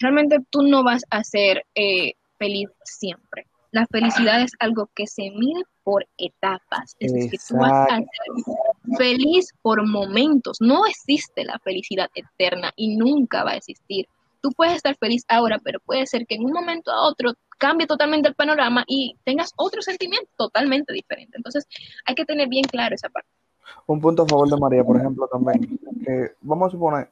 [0.00, 3.46] realmente tú no vas a ser eh, feliz siempre.
[3.70, 6.96] La felicidad es algo que se mide por etapas.
[6.98, 8.06] Es decir, tú vas a ser
[8.96, 10.56] feliz por momentos.
[10.60, 14.08] No existe la felicidad eterna y nunca va a existir.
[14.40, 17.86] Tú puedes estar feliz ahora, pero puede ser que en un momento a otro cambie
[17.86, 21.36] totalmente el panorama y tengas otro sentimiento totalmente diferente.
[21.36, 21.66] Entonces,
[22.04, 23.28] hay que tener bien claro esa parte.
[23.86, 25.78] Un punto a favor de María, por ejemplo, también.
[26.42, 27.10] Vamos a suponer,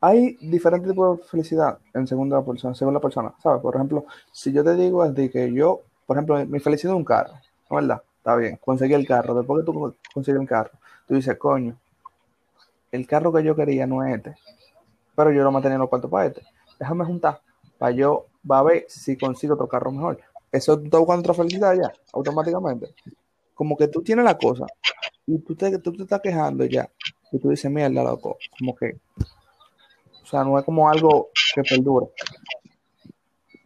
[0.00, 3.62] hay diferentes tipos de felicidad en segunda persona, según la persona, ¿sabes?
[3.62, 6.96] Por ejemplo, si yo te digo es de que yo, por ejemplo, mi felicidad es
[6.96, 8.02] un carro, ¿no es ¿verdad?
[8.18, 9.34] Está bien, conseguí el carro.
[9.34, 10.70] Después que tú consigues el carro,
[11.06, 11.76] tú dices, coño,
[12.92, 14.36] el carro que yo quería no es este,
[15.16, 16.42] pero yo no me tenía los cuartos para este.
[16.78, 17.40] Déjame juntar
[17.78, 20.20] para yo, va a ver si consigo otro carro mejor.
[20.52, 22.94] Eso tú estás buscando otra felicidad ya, automáticamente.
[23.54, 24.66] Como que tú tienes la cosa
[25.26, 26.88] y tú te, tú te estás quejando ya
[27.32, 28.98] y tú dices, mierda, loco, como que,
[30.22, 32.06] o sea, no es como algo que perdura.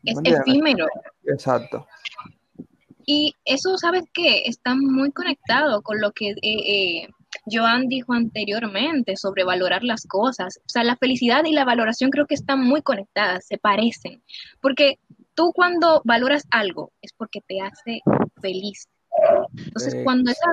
[0.02, 0.86] Es efímero.
[1.24, 1.86] Exacto.
[3.08, 4.42] Y eso, ¿sabes qué?
[4.46, 7.08] Está muy conectado con lo que eh, eh,
[7.48, 10.58] Joan dijo anteriormente sobre valorar las cosas.
[10.58, 14.24] O sea, la felicidad y la valoración creo que están muy conectadas, se parecen.
[14.60, 14.98] Porque
[15.34, 18.00] tú cuando valoras algo es porque te hace
[18.42, 18.88] feliz.
[19.56, 20.50] Entonces, cuando esa,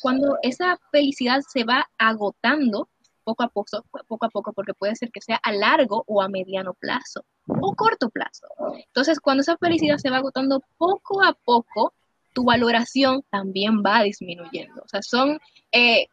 [0.00, 2.88] cuando esa felicidad se va agotando
[3.24, 6.28] poco a poco, poco a poco, porque puede ser que sea a largo o a
[6.28, 8.46] mediano plazo o corto plazo.
[8.86, 11.92] Entonces, cuando esa felicidad se va agotando poco a poco,
[12.32, 14.82] tu valoración también va disminuyendo.
[14.82, 15.38] O sea, son
[15.72, 16.06] eh,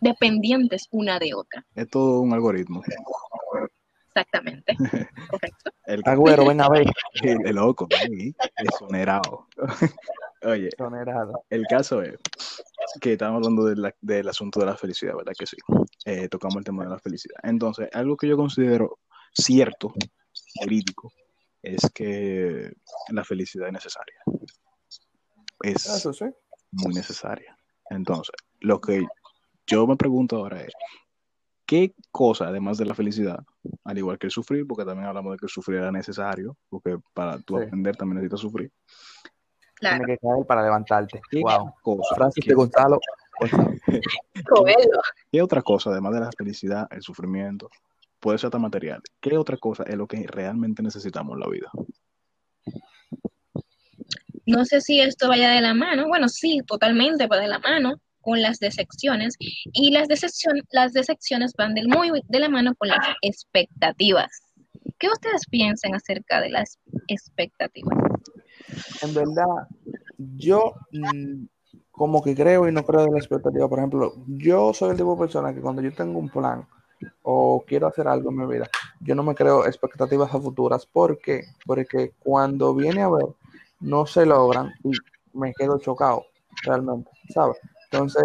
[0.00, 1.64] dependientes una de otra.
[1.74, 2.82] Es todo un algoritmo.
[4.08, 4.74] Exactamente.
[5.30, 5.70] Correcto.
[5.84, 6.86] El, Agüero, ven a ver.
[7.22, 7.88] el, el loco,
[8.56, 9.46] exonerado.
[10.44, 11.44] Oye, Exonerado.
[11.50, 12.16] el caso es
[13.00, 15.32] que estamos hablando de la- del asunto de la felicidad, ¿verdad?
[15.36, 15.56] Que sí.
[16.04, 17.36] Eh, tocamos el tema de la felicidad.
[17.42, 18.98] Entonces, algo que yo considero
[19.32, 19.92] cierto,
[20.60, 21.12] verídico,
[21.62, 22.72] es que
[23.10, 24.16] la felicidad es necesaria.
[25.62, 26.26] Es Eso sí.
[26.72, 27.56] muy necesaria.
[27.90, 29.06] Entonces, lo que
[29.66, 30.72] yo me pregunto ahora es,
[31.66, 33.40] ¿qué cosa, además de la felicidad,
[33.84, 36.96] al igual que el sufrir, porque también hablamos de que el sufrir era necesario, porque
[37.12, 37.64] para tú Sí.
[37.64, 38.72] aprender también necesitas sufrir,
[39.74, 39.98] Claro.
[40.04, 41.20] Tiene que caer para levantarte.
[41.30, 41.72] ¿qué Wow.
[41.82, 42.98] cosa, Francis qué- de Gonzalo.
[43.38, 43.70] Gonzalo.
[44.48, 45.00] Coelho.
[45.30, 47.70] qué otra cosa, además de la felicidad, el sufrimiento,
[48.20, 51.70] puede ser hasta material, qué otra cosa es lo que realmente necesitamos en la vida?
[54.46, 56.08] No sé si esto vaya de la mano.
[56.08, 59.36] Bueno, sí, totalmente va de la mano con las decepciones.
[59.38, 64.30] Y las, decepción, las decepciones van del muy de la mano con las expectativas.
[64.98, 66.78] ¿Qué ustedes piensan acerca de las
[67.08, 67.98] expectativas?
[69.02, 69.68] En verdad,
[70.16, 71.44] yo mm,
[71.90, 73.68] como que creo y no creo de la expectativa.
[73.68, 76.66] Por ejemplo, yo soy el tipo de persona que cuando yo tengo un plan
[77.30, 78.66] o quiero hacer algo en mi vida,
[79.00, 80.86] yo no me creo expectativas a futuras.
[80.86, 81.42] ¿Por qué?
[81.66, 83.26] Porque cuando viene a ver,
[83.80, 84.92] no se logran y
[85.34, 86.24] me quedo chocado
[86.64, 87.58] realmente, ¿sabes?
[87.90, 88.24] Entonces,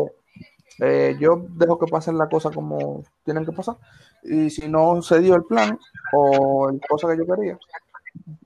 [0.80, 3.76] eh, yo dejo que pasen las cosas como tienen que pasar.
[4.24, 5.78] Y si no se dio el plan
[6.14, 7.60] o el cosa que yo quería,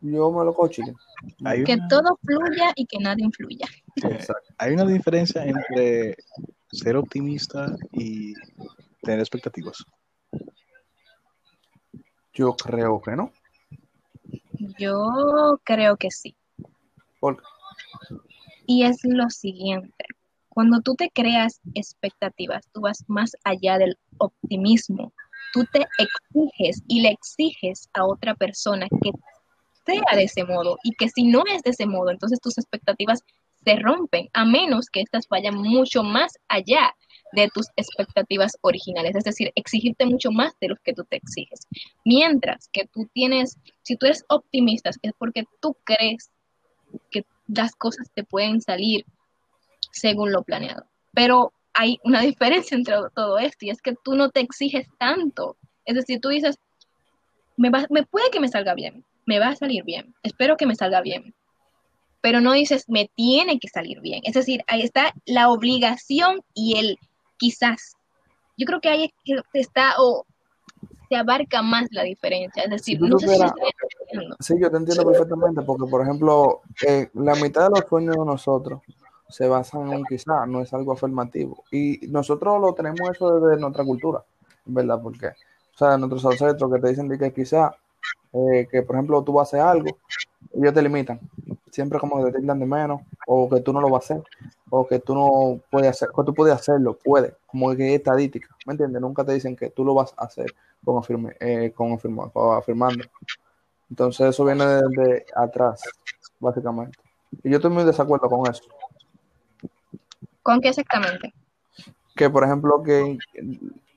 [0.02, 0.94] yo me lo cojo chile.
[1.46, 3.68] Hay Que una- todo fluya y que nada influya.
[3.96, 4.54] Exacto.
[4.58, 6.16] Hay una diferencia entre
[6.72, 8.34] ser optimista y
[9.04, 9.86] tener expectativas.
[12.38, 13.32] Yo creo que no.
[14.78, 16.36] Yo creo que sí.
[17.20, 17.42] Porque
[18.68, 20.06] Y es lo siguiente,
[20.50, 25.14] cuando tú te creas expectativas, tú vas más allá del optimismo.
[25.52, 29.12] Tú te exiges y le exiges a otra persona que
[29.84, 33.24] sea de ese modo y que si no es de ese modo, entonces tus expectativas
[33.64, 36.94] se rompen, a menos que éstas vayan mucho más allá
[37.34, 41.68] de tus expectativas originales, es decir, exigirte mucho más de lo que tú te exiges.
[42.06, 46.32] Mientras que tú tienes, si tú eres optimista, es porque tú crees
[47.12, 49.06] que las cosas te pueden salir
[49.92, 50.86] según lo planeado.
[51.14, 55.58] Pero hay una diferencia entre todo esto y es que tú no te exiges tanto.
[55.86, 56.58] Es decir, tú dices,
[57.56, 60.66] me, va, me puede que me salga bien, me va a salir bien, espero que
[60.66, 61.34] me salga bien,
[62.22, 64.22] pero no dices, me tiene que salir bien.
[64.24, 66.98] Es decir, ahí está la obligación y el
[67.38, 67.96] quizás.
[68.58, 70.26] Yo creo que ahí es que está o
[71.10, 72.64] se abarca más la diferencia.
[72.64, 73.72] Es decir, no sé si estoy.
[74.40, 78.26] Sí, yo te entiendo perfectamente, porque por ejemplo, eh, la mitad de los sueños de
[78.26, 78.82] nosotros
[79.30, 81.64] se basan en un quizá, no es algo afirmativo.
[81.72, 84.24] Y nosotros lo tenemos eso desde nuestra cultura,
[84.66, 85.00] ¿verdad?
[85.02, 87.76] Porque, o sea, nuestros ancestros que te dicen de que quizá,
[88.34, 89.98] eh, que por ejemplo tú vas a hacer algo,
[90.54, 91.20] ellos te limitan.
[91.72, 94.24] Siempre como que te tildan de menos, o que tú no lo vas a hacer,
[94.70, 98.56] o que tú no puedes hacer, que tú puedes hacerlo, puedes, como que es estadística,
[98.66, 99.02] ¿me entiendes?
[99.02, 102.58] Nunca te dicen que tú lo vas a hacer con, afirme, eh, con, afirma- con
[102.58, 103.04] afirmando.
[103.90, 105.82] Entonces eso viene desde atrás,
[106.40, 106.98] básicamente.
[107.44, 108.64] Y yo estoy muy desacuerdo con eso.
[110.42, 111.34] ¿Con qué exactamente?
[112.16, 113.18] Que por ejemplo, que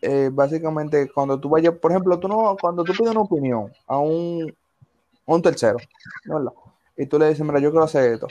[0.03, 3.99] eh, básicamente cuando tú vayas, por ejemplo, tú no, cuando tú pides una opinión a
[3.99, 4.55] un,
[5.37, 5.79] un tercero,
[6.25, 6.53] ¿verdad?
[6.97, 8.27] Y tú le dices, mira, yo quiero hacer esto.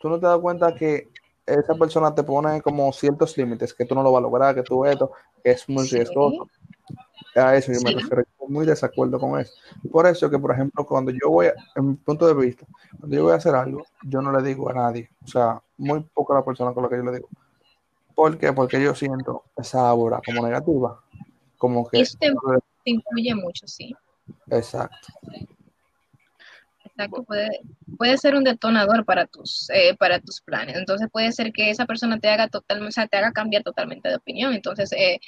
[0.00, 1.08] Tú no te das cuenta que
[1.46, 4.62] esa persona te pone como ciertos límites, que tú no lo vas a lograr, que
[4.62, 5.96] tú esto, que es muy Sí.
[5.96, 6.48] riesgoso.
[7.36, 9.52] A eso yo me refiero, yo muy desacuerdo con eso.
[9.90, 12.64] Por eso que, por ejemplo, cuando yo voy, a- en mi punto de vista,
[12.98, 16.00] cuando yo voy a hacer algo, yo no le digo a nadie, o sea, muy
[16.00, 17.28] poca la persona con la que yo le digo.
[18.14, 18.52] ¿Por qué?
[18.52, 21.00] Porque yo siento esa aura como negativa,
[21.58, 22.00] como que...
[22.00, 22.28] Eso te,
[22.84, 23.92] te influye mucho, sí.
[24.48, 25.08] Exacto.
[26.96, 27.60] Exacto, puede,
[27.98, 30.76] puede ser un detonador para tus, eh, para tus planes.
[30.76, 34.08] Entonces puede ser que esa persona te haga totalmente, o sea, te haga cambiar totalmente
[34.08, 34.54] de opinión.
[34.54, 35.18] Entonces, eh,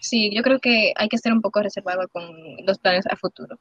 [0.00, 2.24] sí, yo creo que hay que ser un poco reservado con
[2.64, 3.58] los planes a futuro.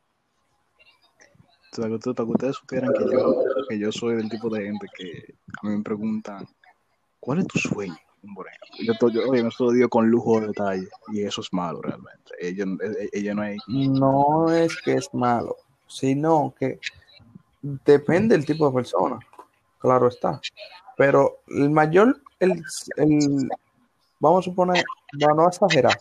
[1.75, 5.67] Para que ustedes supieran que yo, que yo soy del tipo de gente que a
[5.67, 6.45] mí me preguntan,
[7.19, 7.95] ¿cuál es tu sueño?
[8.35, 11.51] Por ejemplo, yo, yo, oye, eso lo digo con lujo de detalle y eso es
[11.51, 12.33] malo realmente.
[12.39, 12.65] Ella-
[13.11, 13.57] ella no hay...
[13.67, 15.55] No es que es malo,
[15.87, 16.79] sino que
[17.61, 19.19] depende del tipo de persona.
[19.79, 20.39] Claro está.
[20.97, 22.63] Pero el mayor, el,
[22.97, 23.49] el-
[24.19, 24.83] vamos a suponer,
[25.19, 25.97] para no exagerar,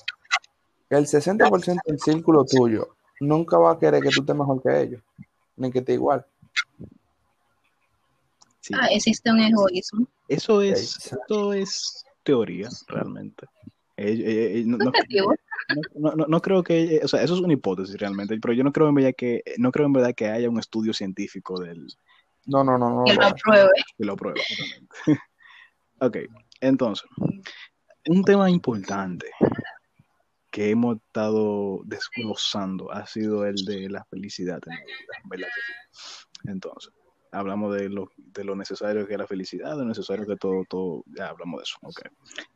[0.90, 5.02] el 60% del círculo tuyo nunca va a querer que tú estés mejor que ellos,
[5.56, 6.26] ni que esté igual.
[8.60, 8.74] sí.
[8.78, 10.06] Ah, existe un egoísmo.
[10.28, 13.46] Eso es, eso es teoría, realmente.
[13.96, 14.92] Eh, eh, eh, no, no-.
[15.94, 18.72] No- no- no creo que, o sea, eso es una hipótesis realmente, pero yo no
[18.72, 21.86] creo en verdad que, no creo en verdad que haya un estudio científico del,
[22.46, 23.04] No, no, no, no.
[23.04, 23.70] Que lo apruebe.
[23.98, 24.40] que lo pruebe.
[24.58, 24.96] realmente.
[26.00, 26.16] ok,
[26.60, 27.08] entonces,
[28.06, 29.30] un tema importante
[30.50, 35.48] que hemos estado desglosando ha sido el de la felicidad en la vida, ¿verdad?
[36.44, 36.92] Entonces,
[37.32, 40.64] hablamos de lo, de lo necesario que es la felicidad, de lo necesario que todo,
[40.68, 42.00] todo, ya hablamos de eso, ok.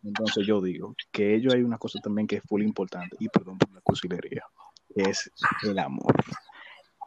[0.03, 3.59] Entonces yo digo que ello hay una cosa también que es muy importante, y perdón
[3.59, 4.45] por la cursilería,
[4.95, 5.31] es
[5.63, 6.15] el amor.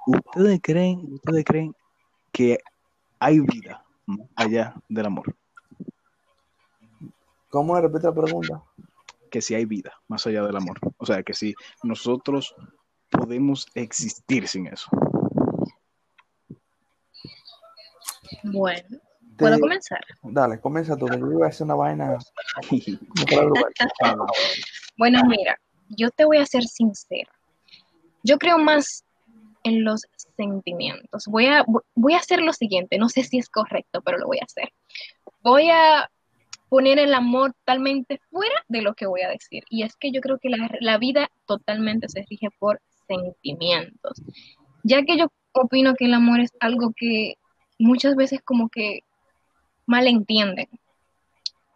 [0.05, 1.75] ¿Ustedes creen, ustedes creen
[2.31, 2.57] que
[3.19, 5.35] hay vida más allá del amor?
[7.49, 8.63] ¿Cómo repite la pregunta?
[9.31, 10.79] Que si hay vida más allá del amor.
[10.97, 11.53] O sea, que si
[11.83, 12.55] nosotros
[13.09, 14.89] podemos existir sin eso.
[18.43, 18.87] Bueno,
[19.37, 19.99] ¿puedo Te- comenzar?
[20.23, 22.17] Dale, comienza tú, que yo iba a hacer una vaina.
[24.97, 25.59] Bueno, mira,
[25.89, 27.31] yo te voy a ser sincera.
[28.23, 29.03] Yo creo más
[29.63, 30.01] en los
[30.35, 31.25] sentimientos.
[31.27, 34.39] Voy a, voy a hacer lo siguiente, no sé si es correcto, pero lo voy
[34.39, 34.71] a hacer.
[35.43, 36.09] Voy a
[36.69, 39.63] poner el amor totalmente fuera de lo que voy a decir.
[39.69, 44.21] Y es que yo creo que la, la vida totalmente se rige por sentimientos.
[44.83, 47.35] Ya que yo opino que el amor es algo que
[47.79, 49.03] muchas veces como que
[49.85, 50.67] malentienden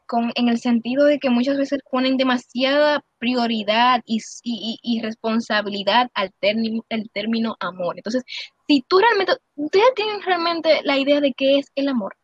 [0.05, 6.09] con, en el sentido de que muchas veces ponen demasiada prioridad y, y, y responsabilidad
[6.13, 7.95] al término, el término amor.
[7.97, 8.23] Entonces,
[8.67, 12.15] si tú realmente, ustedes tienen realmente la idea de qué es el amor,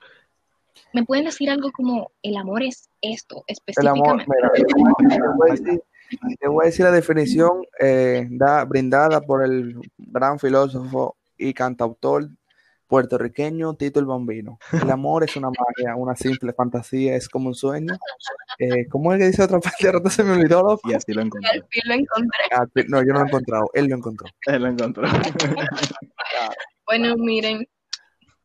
[0.91, 4.25] me pueden decir algo como el amor es esto El amor, específicamente.
[4.27, 5.83] mira, te voy a decir
[6.39, 12.29] Te voy a decir la definición eh, da- brindada por el gran filósofo y cantautor
[12.87, 14.59] puertorriqueño Tito el Bambino.
[14.71, 17.97] El amor es una magia, una simple fantasía, es como un sueño.
[18.59, 19.87] Eh, ¿Cómo es que dice otra parte?
[19.87, 20.89] Ahora se me olvidó, loco.
[20.89, 21.63] Y así lo Al encontré.
[21.69, 22.39] fin lo encontré.
[22.51, 24.27] Ah, no, yo no lo he encontrado, él lo encontró.
[24.45, 25.03] Él lo encontró.
[26.89, 27.67] Bueno, miren,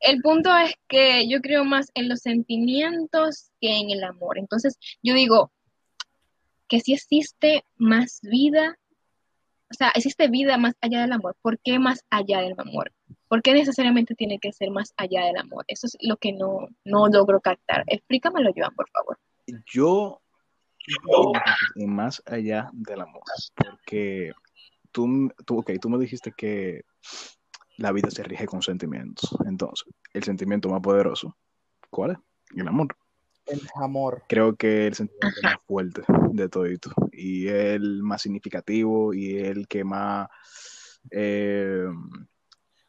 [0.01, 4.37] el punto es que yo creo más en los sentimientos que en el amor.
[4.37, 5.53] Entonces, yo digo
[6.67, 8.79] que si existe más vida,
[9.71, 11.37] o sea, existe vida más allá del amor.
[11.41, 12.93] ¿Por qué más allá del amor?
[13.29, 15.65] ¿Por qué necesariamente tiene que ser más allá del amor?
[15.69, 17.85] Eso es lo que no, no logro captar.
[17.87, 19.19] Explícamelo, Joan, por favor.
[19.73, 20.21] Yo,
[21.75, 23.23] y más allá del amor,
[23.57, 24.33] porque
[24.91, 26.83] tú, tú, ok, tú me dijiste que
[27.77, 29.35] la vida se rige con sentimientos.
[29.47, 31.37] Entonces, el sentimiento más poderoso,
[31.91, 32.19] ¿cuál es?
[32.57, 32.97] El amor.
[33.47, 34.23] El amor.
[34.29, 36.03] Creo que el sentimiento más fuerte
[36.33, 40.29] de todito y el más significativo y el que más
[41.11, 41.87] eh,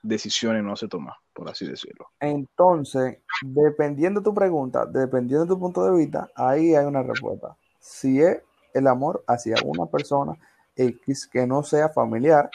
[0.04, 2.10] decisiones no se toma, por así decirlo.
[2.20, 7.56] Entonces, dependiendo de tu pregunta, dependiendo de tu punto de vista, ahí hay una respuesta.
[7.80, 8.42] Si es
[8.74, 10.36] el amor hacia una persona
[10.76, 12.52] X que no sea familiar,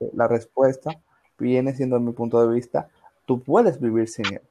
[0.00, 0.90] eh, la respuesta
[1.38, 2.88] viene siendo, en mi punto de vista,
[3.26, 4.42] tú puedes vivir sin él.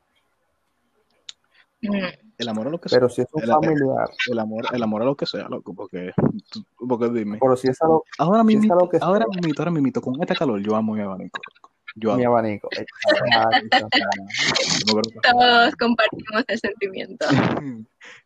[1.82, 1.98] Mm,
[2.38, 2.98] El amor a lo que sea.
[2.98, 5.74] Pero si es un El- familiar, El amor, el amor a lo que sea, loco,
[5.74, 6.12] porque,
[6.78, 7.38] porque dime.
[7.40, 10.22] pero si es algo, Ahora si es mismo, algo que ahora mismo, ahora mismo, con
[10.22, 11.40] este calor, yo amo mi abanico.
[11.96, 12.70] Yo mi abanico.
[15.24, 17.26] Todos compartimos el sentimiento.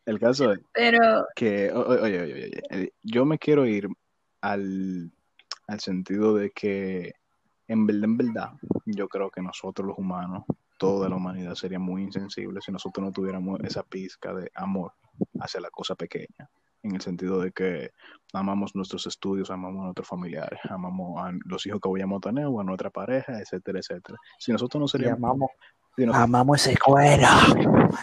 [0.06, 3.88] El caso es Pero, que, oye, oye, oye, eh, yo me quiero ir
[4.42, 5.12] al,
[5.68, 7.14] al sentido de que,
[7.68, 8.54] en verdad, en verdad,
[8.86, 10.46] yo creo que nosotros los humanos,
[10.78, 14.94] toda la humanidad sería muy insensible si nosotros no tuviéramos esa pizca de amor
[15.40, 16.50] hacia la cosa pequeña,
[16.84, 17.92] en el sentido de que
[18.34, 22.46] amamos nuestros estudios, amamos a nuestros familiares, amamos a los hijos que vayamos a tener
[22.46, 24.18] o a nuestra pareja, etcétera, etcétera.
[24.38, 25.50] Si nosotros no Y seríamos, amamos,
[25.96, 27.28] si nosotros- amamos ese cuero.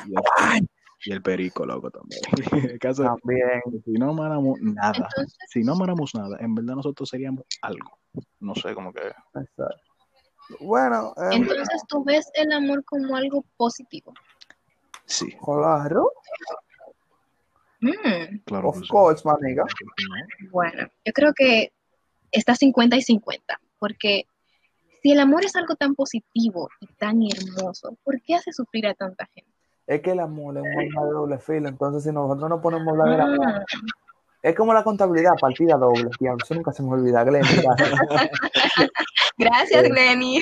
[0.07, 0.15] y
[0.57, 0.69] el,
[1.07, 2.21] y el perico, loco, también.
[2.75, 3.63] El caso es También.
[3.85, 7.99] si no amáramos nada, entonces, si no amáramos nada, en verdad nosotros seríamos algo.
[8.41, 9.69] No sé, como que Exacto.
[10.61, 14.13] Bueno, eh, entonces tú ves el amor como algo positivo.
[15.05, 16.11] sí, claro.
[17.93, 18.69] Mm, claro.
[18.71, 18.89] Of sí.
[18.89, 19.65] course, maniga.
[20.51, 21.73] bueno, yo creo que
[22.33, 24.27] está 50 y 50, porque
[25.03, 28.95] si el amor es algo tan positivo y tan hermoso, ¿por qué hace sufrir a
[28.95, 29.51] tanta gente?
[29.87, 32.89] Es que el amor es un arma de doble filo, entonces si nosotros no ponemos
[32.89, 33.65] a hablar del amor, Ah,
[34.43, 36.09] es como la contabilidad, partida doble.
[36.21, 37.43] Diablo, eso nunca se me olvida, Glenn.
[37.43, 37.91] gracias.
[39.39, 40.41] gracias, Eh, Glenny.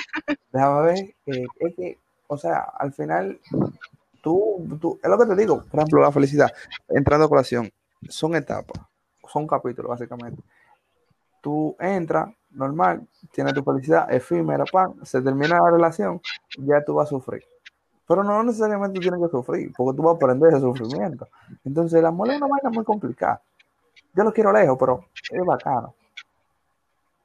[0.52, 3.38] Déjame ver, eh, es que, o sea, al final,
[4.24, 6.50] tú, tú, es lo que te digo, por ejemplo, la felicidad,
[6.88, 7.70] entrando a colación,
[8.08, 8.82] son etapas,
[9.30, 10.42] son capítulos, básicamente.
[11.42, 16.20] Tú entras, normal, tienes tu felicidad efímera, pan, se termina la relación,
[16.56, 17.44] ya tú vas a sufrir.
[18.08, 21.28] Pero no necesariamente tienes que sufrir, porque tú vas a aprender ese sufrimiento.
[21.64, 23.42] Entonces, el amor es una vaina muy complicada.
[24.14, 25.94] Yo lo quiero lejos, pero es bacano.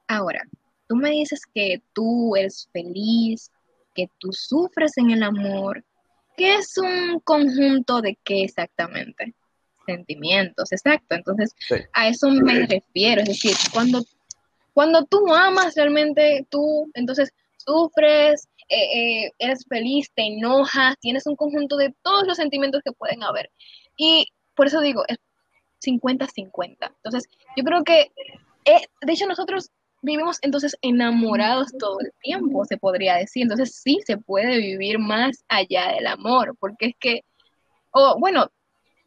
[0.08, 0.42] Ahora,
[0.86, 3.50] tú me dices que tú eres feliz,
[3.94, 5.82] que tú sufres en el amor.
[6.36, 9.34] ¿Qué es un conjunto de qué exactamente?
[9.86, 11.14] Sentimientos, exacto.
[11.14, 11.76] Entonces, Sí.
[11.92, 13.22] a eso me refiero.
[13.22, 14.02] Es decir, cuando,
[14.72, 21.36] cuando tú amas realmente, tú entonces sufres, eh, eh, eres feliz, te enojas, tienes un
[21.36, 23.50] conjunto de todos los sentimientos que pueden haber.
[23.96, 25.18] Y por eso digo, es
[25.84, 26.92] 50-50.
[27.02, 28.12] Entonces, yo creo que,
[28.64, 29.70] eh, de hecho, nosotros
[30.02, 33.42] vivimos entonces enamorados todo el tiempo, se podría decir.
[33.42, 37.20] Entonces, sí se puede vivir más allá del amor, porque es que,
[37.92, 38.46] o bueno,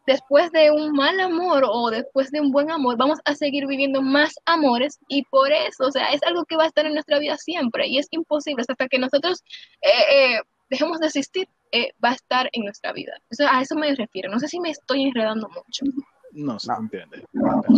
[0.06, 4.02] después de un mal amor o después de un buen amor, vamos a seguir viviendo
[4.02, 7.20] más amores y por eso, o sea, es algo que va a estar en nuestra
[7.20, 9.42] vida siempre y es imposible hasta que nosotros
[9.82, 9.90] eh,
[10.36, 10.40] eh,
[10.70, 13.14] dejemos de existir, eh, va a estar en nuestra vida.
[13.30, 14.30] Eso, a eso me refiero.
[14.30, 15.86] No sé si me estoy enredando mucho.
[16.34, 16.80] No, se No.
[16.80, 17.24] entiende.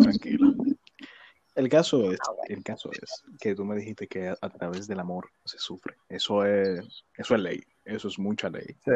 [0.02, 0.54] Tranquilo.
[1.56, 5.00] El caso es, el caso es que tú me dijiste que a, a través del
[5.00, 5.96] amor se sufre.
[6.10, 7.64] Eso es, eso es ley.
[7.86, 8.76] Eso es mucha ley.
[8.84, 8.92] Sí.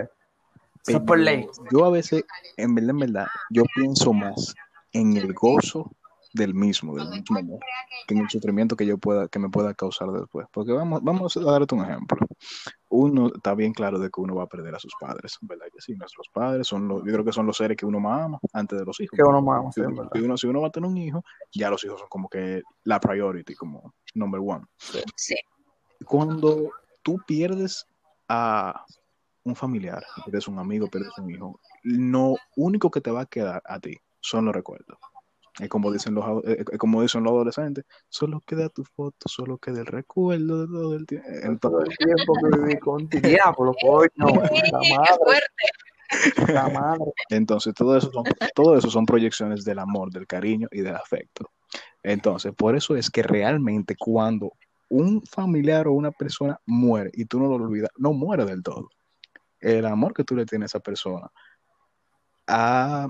[0.88, 1.47] Eso es por ley.
[1.72, 2.24] Yo a veces,
[2.57, 4.53] en verdad, en verdad, yo pienso más
[4.91, 5.91] en el gozo
[6.34, 7.59] del mismo, del mismo amor,
[8.07, 10.47] que en el sufrimiento que yo pueda, que me pueda causar después.
[10.51, 12.17] Porque vamos, vamos a darte un ejemplo.
[12.89, 15.65] Uno está bien claro de que uno va a perder a sus padres, ¿verdad?
[15.73, 18.25] Que sí, nuestros padres son los, yo creo que son los seres que uno más
[18.25, 19.15] ama antes de los hijos.
[19.17, 20.11] Que uno más ama, Si sí, uno- ¿verdad?
[20.13, 21.23] si uno, si uno va a tener un hijo,
[21.53, 24.65] ya los hijos son como que la priority, como number one.
[25.15, 25.36] Sí.
[26.05, 26.71] Cuando
[27.03, 27.86] tú pierdes
[28.27, 28.86] a
[29.43, 33.61] un familiar, pierdes un amigo, pierdes un hijo, lo único que te va a quedar
[33.65, 34.97] a ti son los recuerdos.
[35.60, 39.57] Es como dicen los, eh, eh, como dicen los adolescentes, solo queda tu foto, solo
[39.57, 41.28] queda el recuerdo de todo el tiempo.
[41.28, 43.20] Todo Entonces, el tiempo que viví con ti.
[43.20, 44.10] Diablo, coño.
[44.72, 46.53] La ¡Qué madre, fuerte!
[46.53, 47.12] la madre.
[47.30, 48.24] entonces todo eso son,
[48.55, 51.51] todo eso son proyecciones del amor, del cariño y del afecto.
[52.01, 54.53] Entonces, por eso es que realmente cuando
[54.89, 58.89] un familiar o una persona muere y tú no lo olvidas, no muere del todo.
[59.60, 61.30] El amor que tú le tienes a esa persona
[62.47, 63.07] ha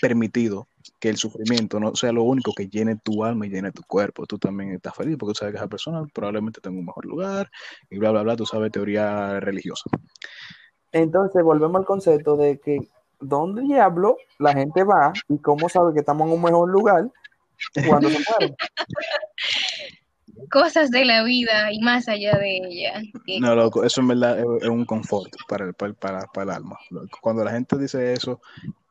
[0.00, 3.82] permitido que el sufrimiento no sea lo único que llene tu alma y llene tu
[3.82, 4.26] cuerpo.
[4.26, 7.50] Tú también estás feliz porque tú sabes que esa persona probablemente tenga un mejor lugar
[7.90, 9.90] y bla, bla, bla, tú sabes teoría religiosa.
[10.92, 12.78] Entonces, volvemos al concepto de que
[13.20, 17.10] ¿dónde diablo la gente va y cómo sabe que estamos en un mejor lugar
[17.86, 18.54] cuando se muere?
[20.50, 23.02] Cosas de la vida y más allá de ella.
[23.40, 26.50] No, loco, eso en verdad es, es un confort para el, para, para, para el
[26.50, 26.78] alma.
[27.20, 28.40] Cuando la gente dice eso,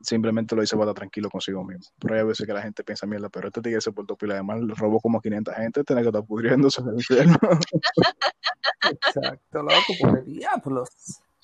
[0.02, 1.86] simplemente lo dice para estar tranquilo consigo mismo.
[2.00, 4.62] Pero hay veces que la gente piensa, mierda, pero este tigre se portó pila, además
[4.78, 7.38] robó como a 500 gente, tiene que estar pudriéndose en el infierno.
[8.92, 10.90] Exacto, loco, por el diablos.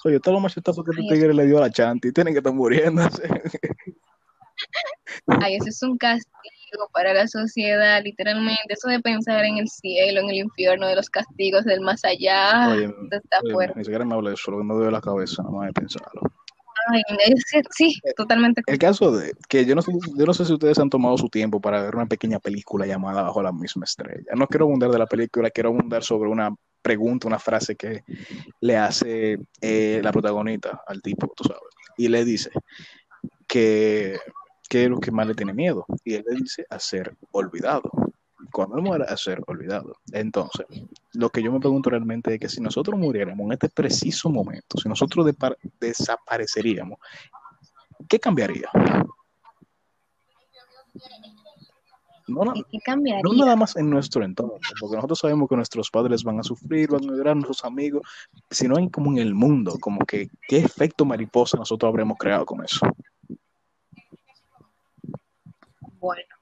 [0.05, 2.53] Oye, todos los machetazos que este tigre le dio a la chanti, tienen que estar
[2.53, 3.23] muriéndose.
[5.27, 6.58] Ay, eso es un castigo
[6.91, 8.61] para la sociedad, literalmente.
[8.69, 12.69] Eso de pensar en el cielo, en el infierno, de los castigos del más allá.
[12.71, 13.77] Oye, está oye, fuerte.
[13.77, 15.73] ni siquiera me habla de eso, lo que me duele la cabeza, nada más de
[15.73, 16.21] pensarlo.
[16.91, 17.01] Ay,
[17.71, 18.61] sí, totalmente.
[18.65, 21.29] El caso de que yo no, sé, yo no sé si ustedes han tomado su
[21.29, 24.31] tiempo para ver una pequeña película llamada Bajo la misma estrella.
[24.35, 28.03] No quiero abundar de la película, quiero abundar sobre una pregunta, una frase que
[28.61, 31.61] le hace eh, la protagonista al tipo, tú sabes,
[31.97, 32.51] y le dice
[33.47, 34.17] que,
[34.69, 37.89] que es lo que más le tiene miedo, y él le dice a ser olvidado.
[38.51, 39.97] Cuando él muera, a ser olvidado.
[40.13, 40.65] Entonces,
[41.13, 44.77] lo que yo me pregunto realmente es que si nosotros muriéramos en este preciso momento,
[44.77, 45.27] si nosotros
[45.79, 46.99] desapareceríamos,
[48.07, 48.69] ¿qué cambiaría?
[52.27, 53.23] No, no, ¿Qué, qué cambiaría?
[53.23, 56.91] no nada más en nuestro entorno, porque nosotros sabemos que nuestros padres van a sufrir,
[56.91, 58.03] van a llorar, nuestros amigos,
[58.51, 62.63] sino en como en el mundo, como que qué efecto mariposa nosotros habremos creado con
[62.63, 62.85] eso.
[65.99, 66.35] Bueno,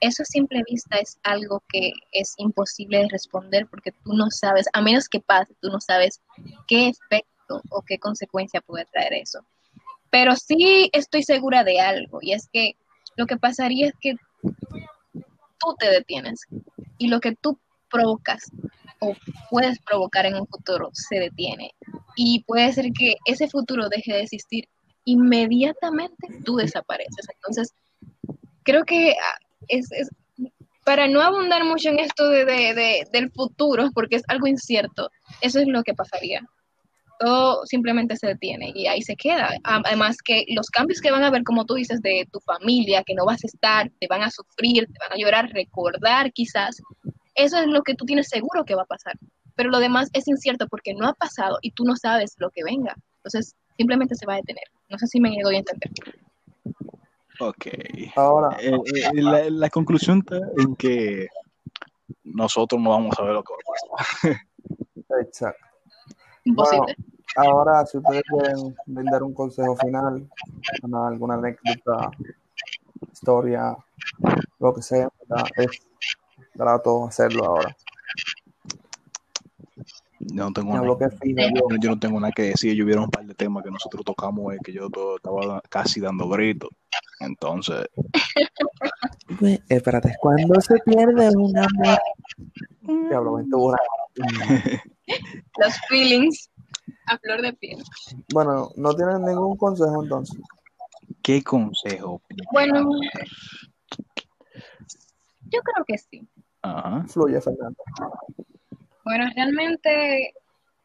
[0.00, 4.66] eso a simple vista es algo que es imposible de responder porque tú no sabes,
[4.72, 6.20] a menos que pase, tú no sabes
[6.66, 9.40] qué efecto o qué consecuencia puede traer eso.
[10.10, 12.76] Pero sí estoy segura de algo y es que
[13.16, 16.40] lo que pasaría es que tú te detienes
[16.98, 17.58] y lo que tú
[17.90, 18.50] provocas
[19.00, 19.14] o
[19.50, 21.72] puedes provocar en un futuro se detiene
[22.16, 24.68] y puede ser que ese futuro deje de existir
[25.04, 27.26] inmediatamente tú desapareces.
[27.34, 27.72] Entonces,
[28.68, 29.36] creo que ah,
[29.68, 30.10] es, es-
[30.84, 35.10] para no abundar mucho en esto de, de- de- del futuro, porque es algo incierto,
[35.40, 36.40] eso es lo que pasaría.
[37.18, 39.50] Todo simplemente se detiene y ahí se queda.
[39.64, 43.14] Además que los cambios que van a haber, como tú dices, de tu familia, que
[43.14, 46.80] no vas a estar, te van a sufrir, te van a llorar, recordar quizás,
[47.34, 49.14] eso es lo que tú tienes seguro que va a pasar.
[49.56, 52.62] Pero lo demás es incierto porque no ha pasado y tú no sabes lo que
[52.62, 52.94] venga.
[53.16, 54.64] Entonces, simplemente se va a detener.
[54.88, 55.90] No sé si me doy a entender.
[57.40, 57.66] Ok.
[58.16, 61.28] Ahora, Eh, eh, la, la conclusión está en que
[62.24, 65.20] nosotros no vamos a ver lo que va a pasar.
[65.20, 65.64] exacto.
[66.44, 66.96] Imposible.
[67.36, 70.28] Ahora, si ustedes quieren brindar un consejo final,
[70.82, 72.10] una- alguna anécdota,
[73.12, 73.76] historia,
[74.58, 75.46] lo que sea, ¿verdad?
[75.56, 75.86] es
[76.54, 77.76] grato hacerlo ahora.
[80.20, 82.74] Yo no tengo nada, yo, yo no tengo nada que decir.
[82.74, 86.00] Yo hubiera un par de temas que nosotros tocamos eh, que yo todo estaba casi
[86.00, 86.70] dando gritos.
[87.20, 87.86] Entonces,
[89.38, 91.98] Pues, espérate, cuando se pierde un amor.
[93.08, 93.78] Diablo, Ventura.
[95.58, 96.50] Los feelings
[97.06, 97.82] a flor de piel.
[98.32, 100.38] Bueno, no tienen ningún consejo entonces.
[101.22, 102.22] ¿qué consejo?
[102.52, 102.90] Bueno,
[105.42, 106.26] yo creo que sí.
[106.62, 107.04] Ajá.
[107.06, 107.76] Fluye, Fernando.
[109.08, 110.34] Bueno, realmente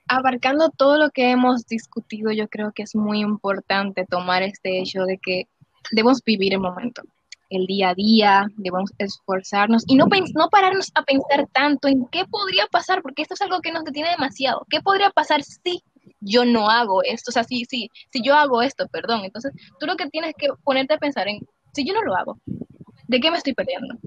[0.08, 5.04] abarcando todo lo que hemos discutido, yo creo que es muy importante tomar este hecho
[5.04, 5.50] de que
[5.92, 7.02] debemos vivir el momento,
[7.50, 10.06] el día a día, debemos esforzarnos y no,
[10.36, 13.84] no pararnos a pensar tanto en qué podría pasar, porque esto es algo que nos
[13.84, 14.66] detiene demasiado.
[14.70, 15.84] ¿Qué podría pasar si
[16.22, 17.30] yo no hago esto?
[17.30, 19.26] O sea, si, si, si yo hago esto, perdón.
[19.26, 19.52] Entonces,
[19.82, 21.42] tú lo que tienes que ponerte a pensar en,
[21.74, 22.38] si yo no lo hago,
[23.06, 23.98] ¿de qué me estoy perdiendo?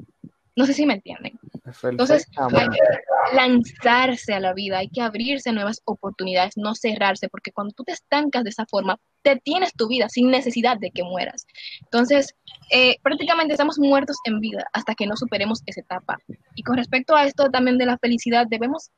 [0.57, 1.39] No sé si me entienden.
[1.83, 7.29] Entonces, hay que lanzarse a la vida, hay que abrirse a nuevas oportunidades, no cerrarse,
[7.29, 10.91] porque cuando tú te estancas de esa forma, te tienes tu vida sin necesidad de
[10.91, 11.47] que mueras.
[11.83, 12.35] Entonces,
[12.71, 16.19] eh, prácticamente estamos muertos en vida hasta que no superemos esa etapa.
[16.55, 18.91] Y con respecto a esto también de la felicidad, debemos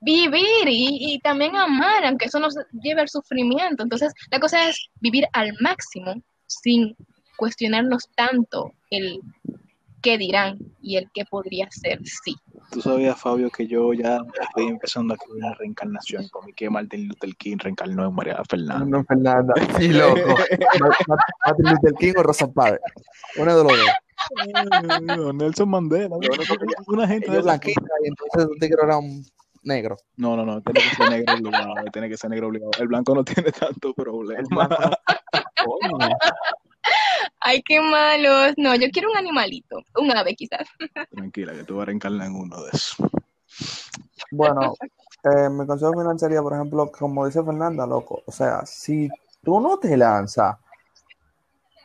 [0.00, 3.82] vivir y, y también amar, aunque eso nos lleve al sufrimiento.
[3.82, 6.14] Entonces, la cosa es vivir al máximo
[6.46, 6.94] sin
[7.36, 9.20] cuestionarnos tanto el
[10.04, 12.36] qué dirán y el qué podría ser sí.
[12.70, 16.28] Tú sabías, Fabio, que yo ya estoy empezando a creer una reencarnación.
[16.28, 18.84] Como que Martin Luther King reencarnó en María Fernanda.
[18.84, 19.54] No, Fernanda.
[19.78, 20.20] Sí, loco.
[21.46, 22.80] Martin Luther King o Rosa Páez.
[23.38, 25.34] Uno de los dos.
[25.34, 26.16] Nelson Mandela.
[26.86, 29.24] Una gente es blanquita y entonces un tigre era un
[29.62, 29.96] negro.
[30.16, 32.72] No, no, no, tiene que ser negro obligado, tiene que ser negro obligado.
[32.78, 34.68] El blanco no tiene tanto problema.
[37.40, 38.54] Ay, qué malos.
[38.56, 40.68] No, yo quiero un animalito, un ave quizás.
[41.10, 42.96] Tranquila, que tú vas a reencarnar en uno de esos.
[44.30, 44.74] Bueno,
[45.24, 49.08] eh, mi consejo final sería, por ejemplo, como dice Fernanda, loco, o sea, si
[49.42, 50.56] tú no te lanzas,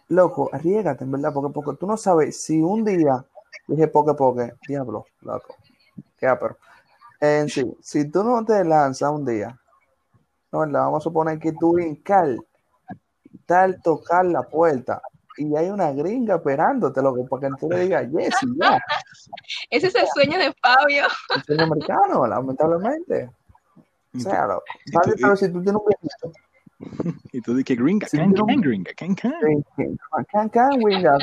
[0.10, 3.24] loco, arriesgate, en verdad, porque, porque tú no sabes si un día,
[3.68, 5.56] dije poque poque, diablo, loco,
[6.18, 6.58] qué pero
[7.22, 9.58] en sí, si tú no te lanzas un día,
[10.52, 10.82] no, ¿verdad?
[10.82, 12.36] Vamos a suponer que tú hincar,
[13.46, 15.02] tal tocar la puerta,
[15.38, 18.80] y hay una gringa esperándote, loco, para que tú le digas, yes, y ya.
[19.70, 21.06] Ese es el sueño de Fabio.
[21.36, 23.30] el sueño americano, lamentablemente.
[24.16, 24.64] O sea, loco,
[24.94, 26.32] vale, pero si tú tienes un viejito,
[27.34, 29.34] Y tú dices, gringa, can, can, gringa, can, can,
[29.76, 31.18] can can can, gringa.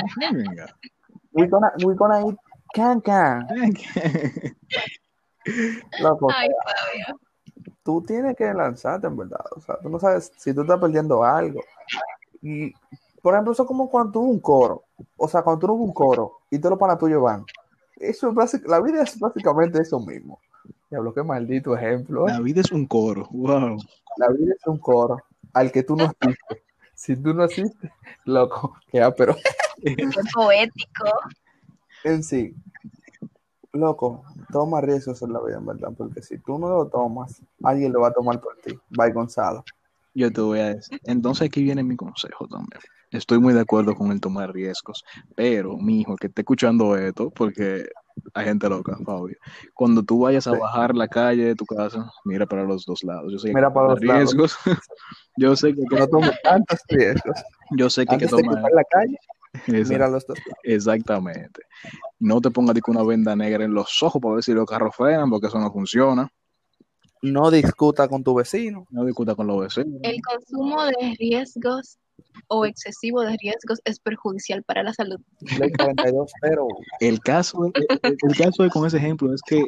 [1.33, 2.37] we gonna we gonna eat
[2.73, 4.55] can can, can, can.
[5.99, 6.29] loco.
[6.31, 7.19] Ay, Fabio.
[7.87, 11.23] Tú tienes que lanzarte en verdad, o sea, tú no sabes si tú estás perdiendo
[11.23, 11.61] algo.
[12.41, 12.73] Y
[13.21, 14.83] por ejemplo, eso es como cuando tú un coro,
[15.15, 17.45] o sea, cuando tú no un coro y todos los panas tuyos van.
[17.95, 20.41] Eso es la vida es básicamente eso mismo.
[20.89, 22.27] Diablo, qué maldito ejemplo.
[22.27, 22.33] ¿eh?
[22.33, 23.77] La vida es un coro, wow.
[24.17, 25.23] La vida es un coro
[25.53, 26.63] al que tú no asistes.
[26.93, 27.89] Si tú no asistes,
[28.25, 29.33] loco, queda pero
[29.81, 29.95] Qué
[30.33, 31.05] poético.
[32.03, 32.53] en sí,
[33.73, 37.93] loco, toma riesgos en la vida, en verdad, porque si tú no lo tomas, alguien
[37.93, 38.77] lo va a tomar por ti.
[38.89, 39.63] Bye, Gonzalo.
[40.13, 40.99] Yo te voy a decir.
[41.03, 42.81] Entonces aquí viene mi consejo también.
[43.11, 45.03] Estoy muy de acuerdo con el tomar riesgos,
[45.35, 47.85] pero mi hijo que esté escuchando esto, porque
[48.33, 49.37] hay gente loca, Fabio.
[49.75, 50.59] Cuando tú vayas a Sí.
[50.59, 53.31] bajar la calle de tu casa, mira para los dos lados.
[53.31, 54.33] Yo sé que Mira hay que para los lados.
[54.33, 54.57] riesgos.
[55.37, 57.39] Yo sé que, Que no tomes tantos riesgos.
[57.77, 58.55] yo sé que hay que Antes de tomar.
[58.55, 59.17] cruzar la calle.
[59.67, 60.37] Mira los dos.
[60.63, 61.61] Exactamente.
[62.19, 65.29] No te pongas una venda negra en los ojos para ver si los carros frenan,
[65.29, 66.31] porque eso no funciona.
[67.21, 68.85] No discuta con tu vecino.
[68.91, 69.99] No discuta con los vecinos.
[70.03, 71.97] El consumo de riesgos
[72.47, 75.19] o excesivo de riesgos es perjudicial para la salud.
[75.59, 76.67] Ley 42, pero
[76.99, 79.63] El caso, el, el- el caso de con ese ejemplo es que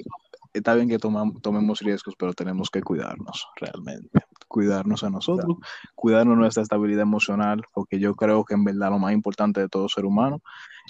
[0.54, 4.20] está bien que tomam- tomemos riesgos, pero tenemos que cuidarnos realmente.
[4.50, 5.58] Cuidarnos a nosotros,
[5.96, 9.88] cuidarnos nuestra estabilidad emocional, porque yo creo que en verdad lo más importante de todo
[9.88, 10.42] ser humano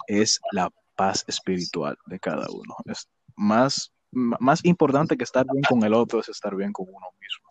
[0.07, 2.75] es la paz espiritual de cada uno.
[2.85, 7.07] Es más, más importante que estar bien con el otro es estar bien con uno
[7.19, 7.49] mismo.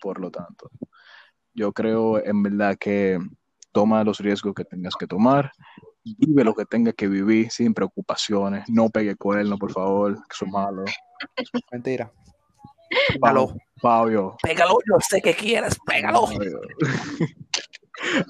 [0.00, 0.70] Por lo tanto,
[1.52, 3.18] yo creo en verdad que
[3.72, 5.52] toma los riesgos que tengas que tomar,
[6.04, 10.44] vive lo que tengas que vivir sin preocupaciones, no pegue cuerno, por favor, que eso
[10.46, 10.84] es malo.
[11.72, 12.12] mentira.
[13.12, 13.54] Pégalo.
[13.80, 14.36] Fabio.
[14.42, 16.26] Pégalo, yo sé que quieres, pégalo.
[16.26, 16.60] Fabio.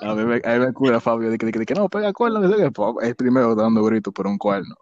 [0.03, 1.89] A mí me, a mí me cura Fabio de que, de que, de que no
[1.89, 2.41] pega cuerno,
[3.01, 4.75] es primero dando grito por un cuerno.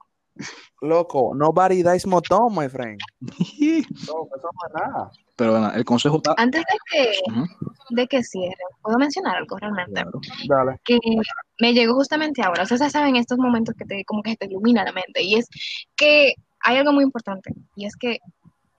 [0.81, 3.01] Loco, nobody dies motón, my friend.
[3.21, 5.11] No, eso no es nada.
[5.37, 6.35] Pero bueno, el consejo está.
[6.37, 7.47] Antes de que, Ujú,
[7.91, 10.03] de que cierre, ¿puedo mencionar algo realmente?
[10.03, 10.21] claro.
[10.49, 10.81] Dale.
[10.85, 10.99] que
[11.61, 12.65] me llegó justamente ahora.
[12.65, 15.49] Ustedes saben estos momentos que te como que te ilumina la mente y es
[15.97, 18.19] que hay algo muy importante y es que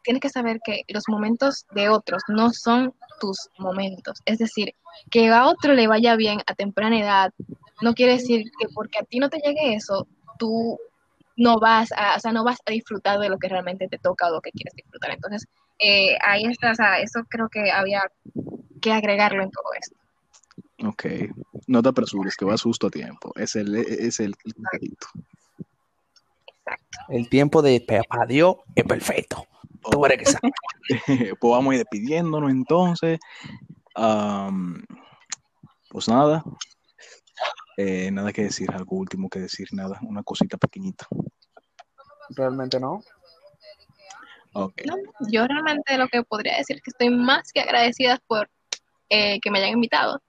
[0.04, 4.20] tienes que saber que los momentos de otros no son tus momentos.
[4.26, 4.74] Es decir,
[5.10, 7.34] que a otro le vaya bien a temprana edad
[7.82, 10.80] no quiere decir que porque a ti no te llegue eso, tú
[11.36, 14.28] no vas a, o sea, no vas a disfrutar de lo que realmente te toca
[14.28, 15.12] o lo que quieres disfrutar.
[15.12, 15.48] Entonces,
[15.80, 18.04] eh, ahí está, o sea, eso creo que había
[18.82, 19.98] que agregarlo en todo esto.
[20.88, 21.06] Ok.
[21.68, 23.32] No te apresures, que vas justo a tiempo.
[23.36, 25.08] Es el, es el, el detallito.
[27.10, 29.46] El tiempo de papá Dios es perfecto.
[29.92, 30.54] Tú eres que sabes.
[31.40, 33.20] pues vamos a ir despidiéndonos entonces.
[33.96, 34.84] Am,
[35.90, 36.44] pues nada.
[37.78, 41.08] Eh, nada que decir, algo último que decir, nada, una cosita pequeñita.
[42.30, 43.02] Realmente no.
[44.54, 44.82] Ok.
[44.86, 44.96] No,
[45.32, 48.50] yo realmente lo que podría decir es que estoy más que agradecida por
[49.10, 50.22] eh, que me hayan invitado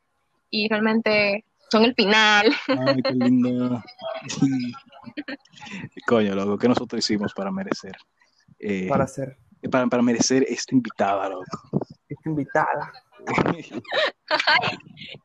[0.50, 2.54] y realmente son el final.
[2.68, 3.84] Ay, qué linda.
[6.06, 7.96] Coño, loco, ¿qué nosotros hicimos para merecer?
[8.58, 9.36] eh, Para ser
[9.70, 11.44] para, para merecer esta invitada, loco.
[12.08, 12.92] esta invitada.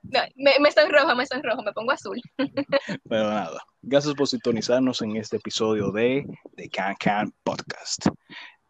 [0.03, 2.19] No, me, me sonrojo, me sonrojo, me pongo azul.
[2.37, 6.25] Pero nada, gracias por sintonizarnos en este episodio de
[6.55, 8.07] The Can Can Podcast.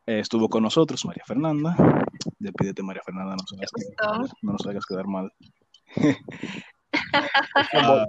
[0.08, 1.76] Eh, estuvo con nosotros María Fernanda.
[2.40, 5.32] Despídete, María Fernanda, no nos hagas, no nos hagas quedar mal.
[7.74, 8.04] Ah,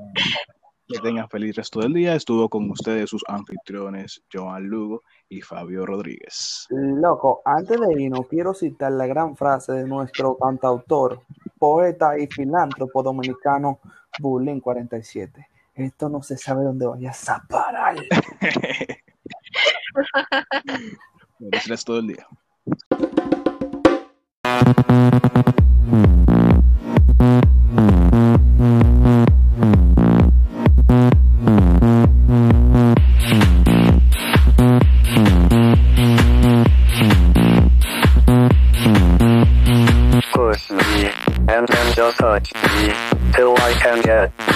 [0.93, 2.17] Que tengan feliz resto del día.
[2.17, 6.67] Estuvo con ustedes sus anfitriones Joan Lugo y Fabio Rodríguez.
[6.71, 11.23] Loco, antes de irnos, quiero citar la gran frase de nuestro cantautor,
[11.61, 13.79] poeta y filántropo dominicano
[14.19, 15.47] Bulín 47.
[15.75, 17.95] Esto no se sabe dónde vaya a parar.
[21.39, 22.27] Feliz resto del día.
[43.83, 44.51] and yet.